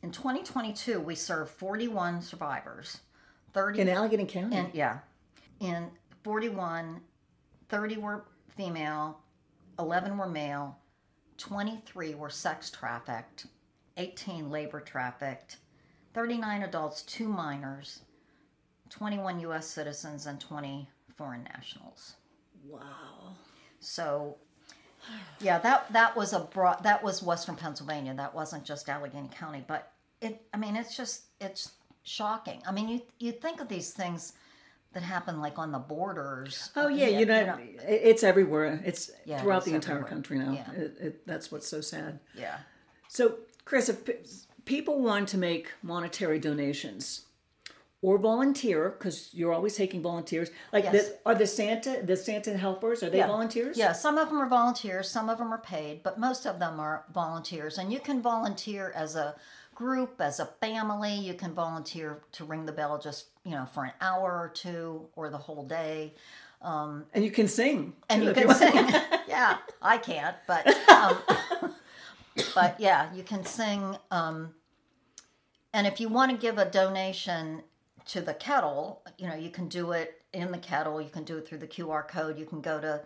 In 0.04 0.12
2022, 0.12 1.00
we 1.00 1.16
served 1.16 1.52
41 1.52 2.22
survivors. 2.22 3.00
30 3.54 3.82
In 3.82 3.90
Allegheny 3.90 4.26
County? 4.26 4.56
and 4.56 4.74
yeah, 4.74 5.00
in 5.60 5.90
41, 6.24 7.02
30 7.70 7.98
were 7.98 8.26
female, 8.56 9.20
11 9.80 10.18
were 10.18 10.28
male, 10.28 10.78
23 11.38 12.14
were 12.16 12.30
sex 12.30 12.70
trafficked, 12.70 13.48
18 13.96 14.52
labor 14.52 14.80
trafficked, 14.80 15.58
39 16.18 16.64
adults, 16.64 17.04
2 17.04 17.28
minors, 17.28 18.00
21 18.90 19.40
US 19.42 19.68
citizens, 19.68 20.26
and 20.26 20.42
20 20.42 20.90
foreign 21.16 21.44
nationals. 21.44 22.16
wow. 22.68 23.36
So, 23.80 24.38
yeah, 25.40 25.60
that 25.60 25.94
that 25.94 26.18
was 26.18 26.34
a 26.34 26.40
broad. 26.40 26.82
That 26.82 27.04
was 27.04 27.22
Western 27.22 27.56
Pennsylvania. 27.56 28.16
That 28.16 28.34
wasn't 28.34 28.64
just 28.64 28.90
Allegheny 28.90 29.30
County. 29.30 29.64
But 29.68 29.92
it. 30.20 30.42
I 30.52 30.58
mean, 30.58 30.76
it's 30.76 30.98
just 30.98 31.26
it's 31.40 31.74
shocking. 32.02 32.64
I 32.68 32.72
mean, 32.72 32.90
you 32.90 33.02
you 33.20 33.32
think 33.32 33.62
of 33.62 33.68
these 33.68 33.92
things 33.92 34.34
that 34.94 35.04
happen 35.04 35.40
like 35.40 35.60
on 35.60 35.72
the 35.72 35.78
borders. 35.78 36.72
Oh 36.76 36.88
yeah, 36.88 37.10
you 37.10 37.28
know, 37.28 37.60
it's 37.88 38.24
everywhere. 38.24 38.82
It's 38.84 39.12
Yeah, 39.26 39.40
throughout 39.40 39.58
it's 39.58 39.68
the 39.68 39.76
entire 39.76 39.98
everywhere. 39.98 40.12
country 40.12 40.40
now. 40.40 40.54
Yeah. 40.54 40.72
It, 40.72 40.98
it, 41.00 41.28
that's 41.28 41.52
what's 41.52 41.68
so 41.68 41.80
sad. 41.80 42.20
Yeah. 42.36 42.58
So, 43.08 43.36
Chris, 43.66 43.88
if 43.88 44.10
people 44.68 45.00
want 45.02 45.30
to 45.30 45.38
make 45.38 45.72
monetary 45.82 46.38
donations 46.40 47.24
or 48.04 48.20
volunteer, 48.20 48.94
because 48.96 49.30
you're 49.34 49.52
always 49.52 49.76
taking 49.76 50.04
volunteers, 50.04 50.52
like 50.72 50.84
Yes. 50.84 50.94
the, 50.94 51.18
are 51.26 51.34
the 51.34 51.48
Santa 51.48 52.02
the 52.04 52.16
Santa 52.16 52.56
helpers 52.56 53.02
are 53.02 53.10
they 53.10 53.18
Yeah. 53.18 53.28
volunteers? 53.28 53.76
Yeah, 53.76 53.94
some 53.94 54.20
of 54.20 54.28
them 54.30 54.38
are 54.40 54.48
volunteers, 54.48 55.10
some 55.10 55.30
of 55.30 55.40
them 55.40 55.52
are 55.52 55.58
paid, 55.76 56.04
but 56.04 56.20
most 56.20 56.46
of 56.46 56.60
them 56.60 56.80
are 56.80 57.06
volunteers. 57.12 57.80
And 57.80 57.92
you 57.92 58.00
can 58.00 58.22
volunteer 58.22 58.94
as 58.96 59.16
a 59.16 59.36
group, 59.74 60.22
as 60.22 60.40
a 60.40 60.46
family. 60.46 61.16
You 61.16 61.34
can 61.34 61.54
volunteer 61.54 62.22
to 62.34 62.46
ring 62.46 62.66
the 62.68 62.72
bell 62.72 63.00
just, 63.00 63.28
you 63.44 63.52
know, 63.52 63.66
for 63.66 63.86
an 63.86 63.94
hour 64.00 64.32
or 64.44 64.50
two 64.54 65.08
or 65.16 65.30
the 65.30 65.38
whole 65.38 65.66
day. 65.66 66.14
and 66.62 67.24
you 67.24 67.32
can 67.32 67.48
sing. 67.48 67.94
and 68.10 68.24
you 68.24 68.34
can 68.34 68.54
sing. 68.54 68.76
yeah, 69.28 69.58
I 69.82 69.98
can't, 69.98 70.36
but 70.48 70.68
um, 70.90 71.18
but 72.56 72.80
yeah, 72.80 73.14
you 73.14 73.24
can 73.24 73.46
sing. 73.46 73.98
Um, 74.12 74.54
and 75.74 75.86
if 75.86 76.00
you 76.00 76.10
want 76.10 76.32
to 76.32 76.38
give 76.38 76.58
a 76.58 76.66
donation 76.66 77.64
to 78.08 78.22
the 78.22 78.34
kettle, 78.34 79.02
you 79.18 79.28
know, 79.28 79.36
you 79.36 79.50
can 79.50 79.68
do 79.68 79.92
it 79.92 80.22
in 80.34 80.52
the 80.52 80.58
kettle. 80.58 81.02
You 81.02 81.10
can 81.10 81.24
do 81.24 81.38
it 81.38 81.48
through 81.48 81.60
the 81.60 81.68
QR 81.68 82.08
code. 82.08 82.38
You 82.38 82.46
can 82.46 82.62
go 82.62 82.80
to 82.80 83.02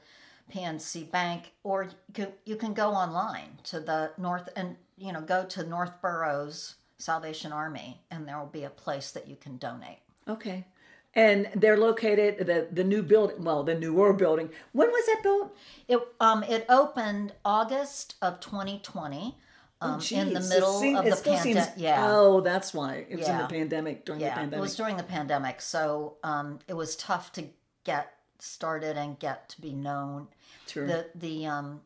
PNC 0.54 1.10
Bank, 1.10 1.52
or 1.64 1.84
you 1.84 1.90
can, 2.14 2.28
you 2.46 2.56
can 2.56 2.74
go 2.74 2.92
online 2.92 3.60
to 3.64 3.80
the 3.80 4.12
North 4.18 4.50
and 4.56 4.76
you 4.98 5.14
know 5.14 5.22
go 5.22 5.46
to 5.46 5.64
North 5.64 6.02
Boroughs 6.02 6.76
Salvation 6.98 7.52
Army, 7.52 8.02
and 8.12 8.28
there 8.28 8.38
will 8.38 8.46
be 8.46 8.64
a 8.64 8.70
place 8.70 9.12
that 9.12 9.28
you 9.28 9.36
can 9.36 9.58
donate. 9.58 10.00
Okay. 10.28 10.66
And 11.14 11.50
they're 11.56 11.78
located 11.78 12.46
the 12.48 12.68
the 12.72 12.84
new 12.86 13.04
building. 13.04 13.44
Well, 13.44 13.64
the 13.64 13.76
newer 13.76 14.14
building. 14.14 14.50
When 14.72 14.90
was 14.90 15.06
that 15.08 15.20
built? 15.24 15.56
It 15.88 16.00
um 16.20 16.44
it 16.44 16.66
opened 16.70 17.34
August 17.44 18.16
of 18.22 18.40
2020. 18.40 19.38
Um, 19.84 20.00
in 20.12 20.32
the 20.34 20.40
middle 20.42 20.78
of 20.96 21.06
the 21.06 21.20
pandemic, 21.24 21.70
yeah, 21.76 22.06
Oh, 22.08 22.40
that's 22.40 22.72
why 22.72 23.08
it 23.10 23.18
was 23.18 23.28
in 23.28 23.36
the 23.40 23.46
pandemic 23.48 24.06
during 24.06 24.22
the 24.22 24.28
pandemic. 24.28 24.58
it 24.60 24.62
was 24.62 24.76
during 24.76 24.96
the 24.96 25.02
pandemic, 25.04 25.60
so 25.60 26.18
um, 26.24 26.60
it 26.68 26.76
was 26.76 26.96
tough 26.96 27.32
to 27.34 27.46
get 27.84 28.14
started 28.38 28.96
and 28.96 29.18
get 29.18 29.50
to 29.50 29.60
be 29.60 29.74
known. 29.74 30.28
Sure. 30.68 30.86
The 30.86 31.08
the 31.16 31.48
um, 31.48 31.82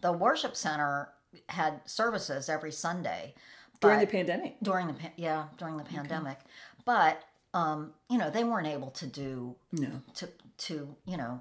the 0.00 0.12
worship 0.12 0.54
center 0.54 1.08
had 1.48 1.80
services 1.86 2.50
every 2.50 2.72
Sunday 2.72 3.32
during 3.80 4.00
the 4.00 4.06
pandemic. 4.06 4.56
during 4.62 4.88
the 4.88 4.94
yeah 5.16 5.44
during 5.56 5.78
the 5.78 5.84
pandemic, 5.84 6.38
but 6.84 7.24
um, 7.54 7.92
you 8.08 8.18
know 8.18 8.30
they 8.30 8.44
weren't 8.44 8.66
able 8.66 8.90
to 8.92 9.06
do 9.06 9.56
No. 9.72 10.02
to 10.14 10.28
to 10.58 10.96
you 11.06 11.16
know 11.16 11.40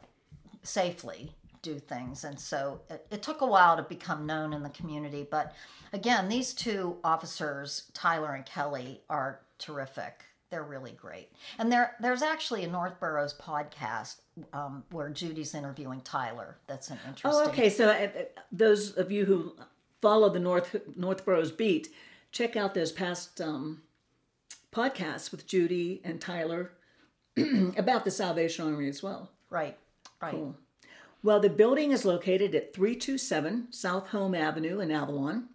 safely 0.63 1.31
do 1.61 1.77
things. 1.77 2.23
And 2.23 2.39
so 2.39 2.81
it, 2.89 3.05
it 3.11 3.21
took 3.23 3.41
a 3.41 3.45
while 3.45 3.75
to 3.75 3.83
become 3.83 4.25
known 4.25 4.53
in 4.53 4.63
the 4.63 4.69
community. 4.69 5.27
But 5.29 5.53
again 5.93 6.29
these 6.29 6.53
two 6.53 6.97
officers 7.03 7.91
tylar 7.93 8.33
and 8.35 8.45
kelly 8.45 9.01
are 9.09 9.41
terrific. 9.57 10.23
They're 10.49 10.63
really 10.63 10.93
great. 10.93 11.31
And 11.59 11.71
there 11.71 11.95
there's 11.99 12.21
actually 12.21 12.63
a 12.63 12.67
north 12.69 12.99
boroughs 12.99 13.33
podcast 13.39 14.17
um, 14.53 14.83
where 14.91 15.09
judy's 15.09 15.53
interviewing 15.53 16.01
tylar. 16.01 16.55
That's 16.67 16.89
an 16.89 16.97
interesting 17.07 17.41
Oh, 17.45 17.49
okay. 17.49 17.69
So 17.69 17.89
uh, 17.89 17.91
uh, 17.93 18.07
those 18.51 18.91
of 18.97 19.11
you 19.11 19.25
who 19.25 19.53
follow 20.01 20.29
the 20.29 20.39
North 20.39 20.75
North 20.95 21.25
Boroughs 21.25 21.51
beat, 21.51 21.89
check 22.31 22.55
out 22.55 22.73
those 22.73 22.91
past 22.91 23.41
um, 23.41 23.81
podcasts 24.71 25.31
with 25.31 25.47
Judy 25.47 26.01
and 26.03 26.19
Tylar 26.19 26.69
about 27.77 28.05
the 28.05 28.11
Salvation 28.11 28.65
Army 28.65 28.87
as 28.87 29.03
well. 29.03 29.31
right 29.49 29.77
right 30.21 30.33
Cool. 30.33 30.55
Well, 31.21 31.41
the 31.41 31.49
building 31.49 31.91
is 31.91 32.05
located 32.05 32.55
at 32.55 32.73
327 32.73 33.67
South 33.71 34.07
Home 34.09 34.33
Avenue 34.33 34.79
in 34.79 34.89
Avalon. 34.89 35.49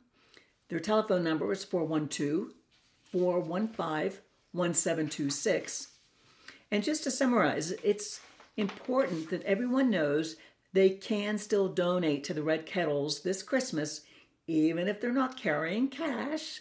Their 0.68 0.79
telephone 0.81 1.24
number 1.24 1.50
is 1.53 1.64
412 1.64 2.53
415 3.11 4.20
1726. 4.53 5.88
And 6.70 6.83
just 6.83 7.05
to 7.05 7.11
summarize, 7.11 7.72
it's 7.83 8.20
important 8.57 9.31
that 9.31 9.42
everyone 9.44 9.90
knows 9.90 10.37
they 10.72 10.90
can 10.90 11.38
still 11.38 11.68
donate 11.68 12.24
to 12.24 12.35
the 12.35 12.42
Red 12.42 12.66
Kettles 12.66 13.22
this 13.22 13.42
Christmas, 13.42 14.03
even 14.46 14.88
if 14.88 15.00
they're 15.00 15.12
not 15.12 15.37
carrying 15.37 15.88
cash. 15.88 16.61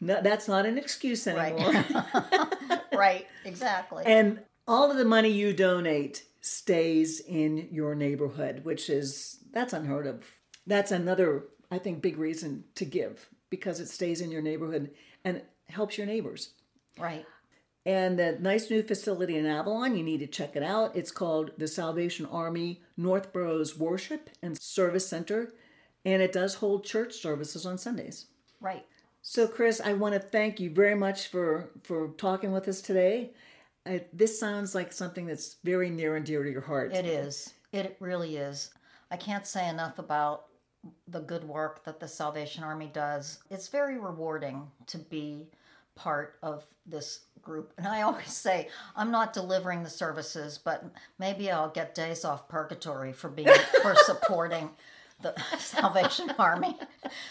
No, 0.00 0.20
that's 0.22 0.46
not 0.48 0.66
an 0.66 0.78
excuse 0.78 1.26
anymore. 1.26 1.72
Right. 1.72 2.80
right, 2.92 3.26
exactly. 3.44 4.04
and 4.06 4.40
all 4.68 4.90
of 4.90 4.96
the 4.96 5.04
money 5.04 5.30
you 5.30 5.52
donate 5.52 6.24
stays 6.40 7.20
in 7.20 7.68
your 7.70 7.94
neighborhood, 7.94 8.64
which 8.64 8.90
is 8.90 9.38
that's 9.52 9.72
unheard 9.72 10.06
of. 10.06 10.24
That's 10.66 10.92
another, 10.92 11.44
I 11.70 11.78
think, 11.78 12.02
big 12.02 12.18
reason 12.18 12.64
to 12.74 12.84
give 12.84 13.28
because 13.50 13.80
it 13.80 13.88
stays 13.88 14.20
in 14.20 14.30
your 14.30 14.42
neighborhood 14.42 14.90
and 15.24 15.42
helps 15.68 15.96
your 15.98 16.06
neighbors. 16.06 16.50
right. 16.98 17.24
And 17.84 18.18
the 18.18 18.36
nice 18.40 18.68
new 18.68 18.82
facility 18.82 19.38
in 19.38 19.46
Avalon, 19.46 19.96
you 19.96 20.02
need 20.02 20.18
to 20.18 20.26
check 20.26 20.56
it 20.56 20.62
out. 20.64 20.96
It's 20.96 21.12
called 21.12 21.52
the 21.56 21.68
Salvation 21.68 22.26
Army 22.26 22.82
North 22.96 23.32
Boroughs 23.32 23.78
Worship 23.78 24.28
and 24.42 24.60
Service 24.60 25.06
Center, 25.06 25.54
and 26.04 26.20
it 26.20 26.32
does 26.32 26.54
hold 26.56 26.84
church 26.84 27.14
services 27.14 27.64
on 27.64 27.78
Sundays. 27.78 28.26
Right. 28.60 28.84
So, 29.28 29.48
Chris, 29.48 29.80
I 29.80 29.92
want 29.94 30.14
to 30.14 30.20
thank 30.20 30.60
you 30.60 30.70
very 30.70 30.94
much 30.94 31.26
for 31.26 31.68
for 31.82 32.10
talking 32.16 32.52
with 32.52 32.68
us 32.68 32.80
today. 32.80 33.32
I, 33.84 34.04
this 34.12 34.38
sounds 34.38 34.72
like 34.72 34.92
something 34.92 35.26
that's 35.26 35.56
very 35.64 35.90
near 35.90 36.14
and 36.14 36.24
dear 36.24 36.44
to 36.44 36.50
your 36.50 36.60
heart. 36.60 36.94
It 36.94 37.06
is. 37.06 37.52
It 37.72 37.96
really 37.98 38.36
is. 38.36 38.70
I 39.10 39.16
can't 39.16 39.44
say 39.44 39.68
enough 39.68 39.98
about 39.98 40.44
the 41.08 41.18
good 41.18 41.42
work 41.42 41.84
that 41.86 41.98
the 41.98 42.06
Salvation 42.06 42.62
Army 42.62 42.88
does. 42.92 43.40
It's 43.50 43.66
very 43.66 43.98
rewarding 43.98 44.70
to 44.86 44.98
be 44.98 45.48
part 45.96 46.38
of 46.40 46.64
this 46.86 47.22
group. 47.42 47.72
And 47.78 47.88
I 47.88 48.02
always 48.02 48.32
say, 48.32 48.68
I'm 48.94 49.10
not 49.10 49.32
delivering 49.32 49.82
the 49.82 49.90
services, 49.90 50.56
but 50.56 50.84
maybe 51.18 51.50
I'll 51.50 51.70
get 51.70 51.96
days 51.96 52.24
off 52.24 52.48
purgatory 52.48 53.12
for 53.12 53.28
being 53.28 53.48
for 53.82 53.96
supporting 54.04 54.70
the 55.22 55.34
Salvation 55.58 56.30
Army. 56.38 56.76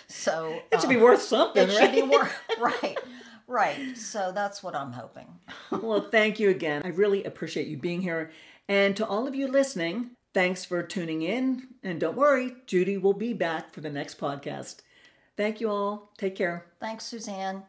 So 0.08 0.60
It 0.72 0.82
should 0.82 0.90
be 0.90 0.96
um, 0.96 1.02
worth 1.02 1.22
something, 1.22 1.68
it 1.68 1.72
should 1.72 1.92
be 1.92 2.02
worth 2.04 2.34
right. 2.60 2.98
Right. 3.48 3.96
So 3.96 4.32
that's 4.34 4.64
what 4.64 4.76
I'm 4.76 4.92
hoping. 4.92 5.28
well, 5.72 6.08
thank 6.10 6.40
you 6.40 6.50
again. 6.50 6.82
I 6.84 6.90
really 6.90 7.24
appreciate 7.24 7.68
you 7.68 7.78
being 7.78 8.02
here. 8.02 8.32
And 8.68 8.96
to 8.98 9.06
all 9.06 9.28
of 9.28 9.36
you 9.36 9.48
listening, 9.48 10.12
thanks 10.34 10.66
for 10.66 10.82
tuning 10.82 11.22
in. 11.22 11.68
And 11.84 12.00
don't 12.00 12.18
worry, 12.18 12.56
Judy 12.66 12.98
will 12.98 13.14
be 13.14 13.34
back 13.34 13.72
for 13.72 13.82
the 13.82 13.92
next 13.92 14.20
podcast. 14.20 14.78
Thank 15.38 15.62
you 15.62 15.70
all. 15.70 16.12
Take 16.18 16.36
care. 16.36 16.66
Thanks, 16.80 17.06
Susann. 17.06 17.64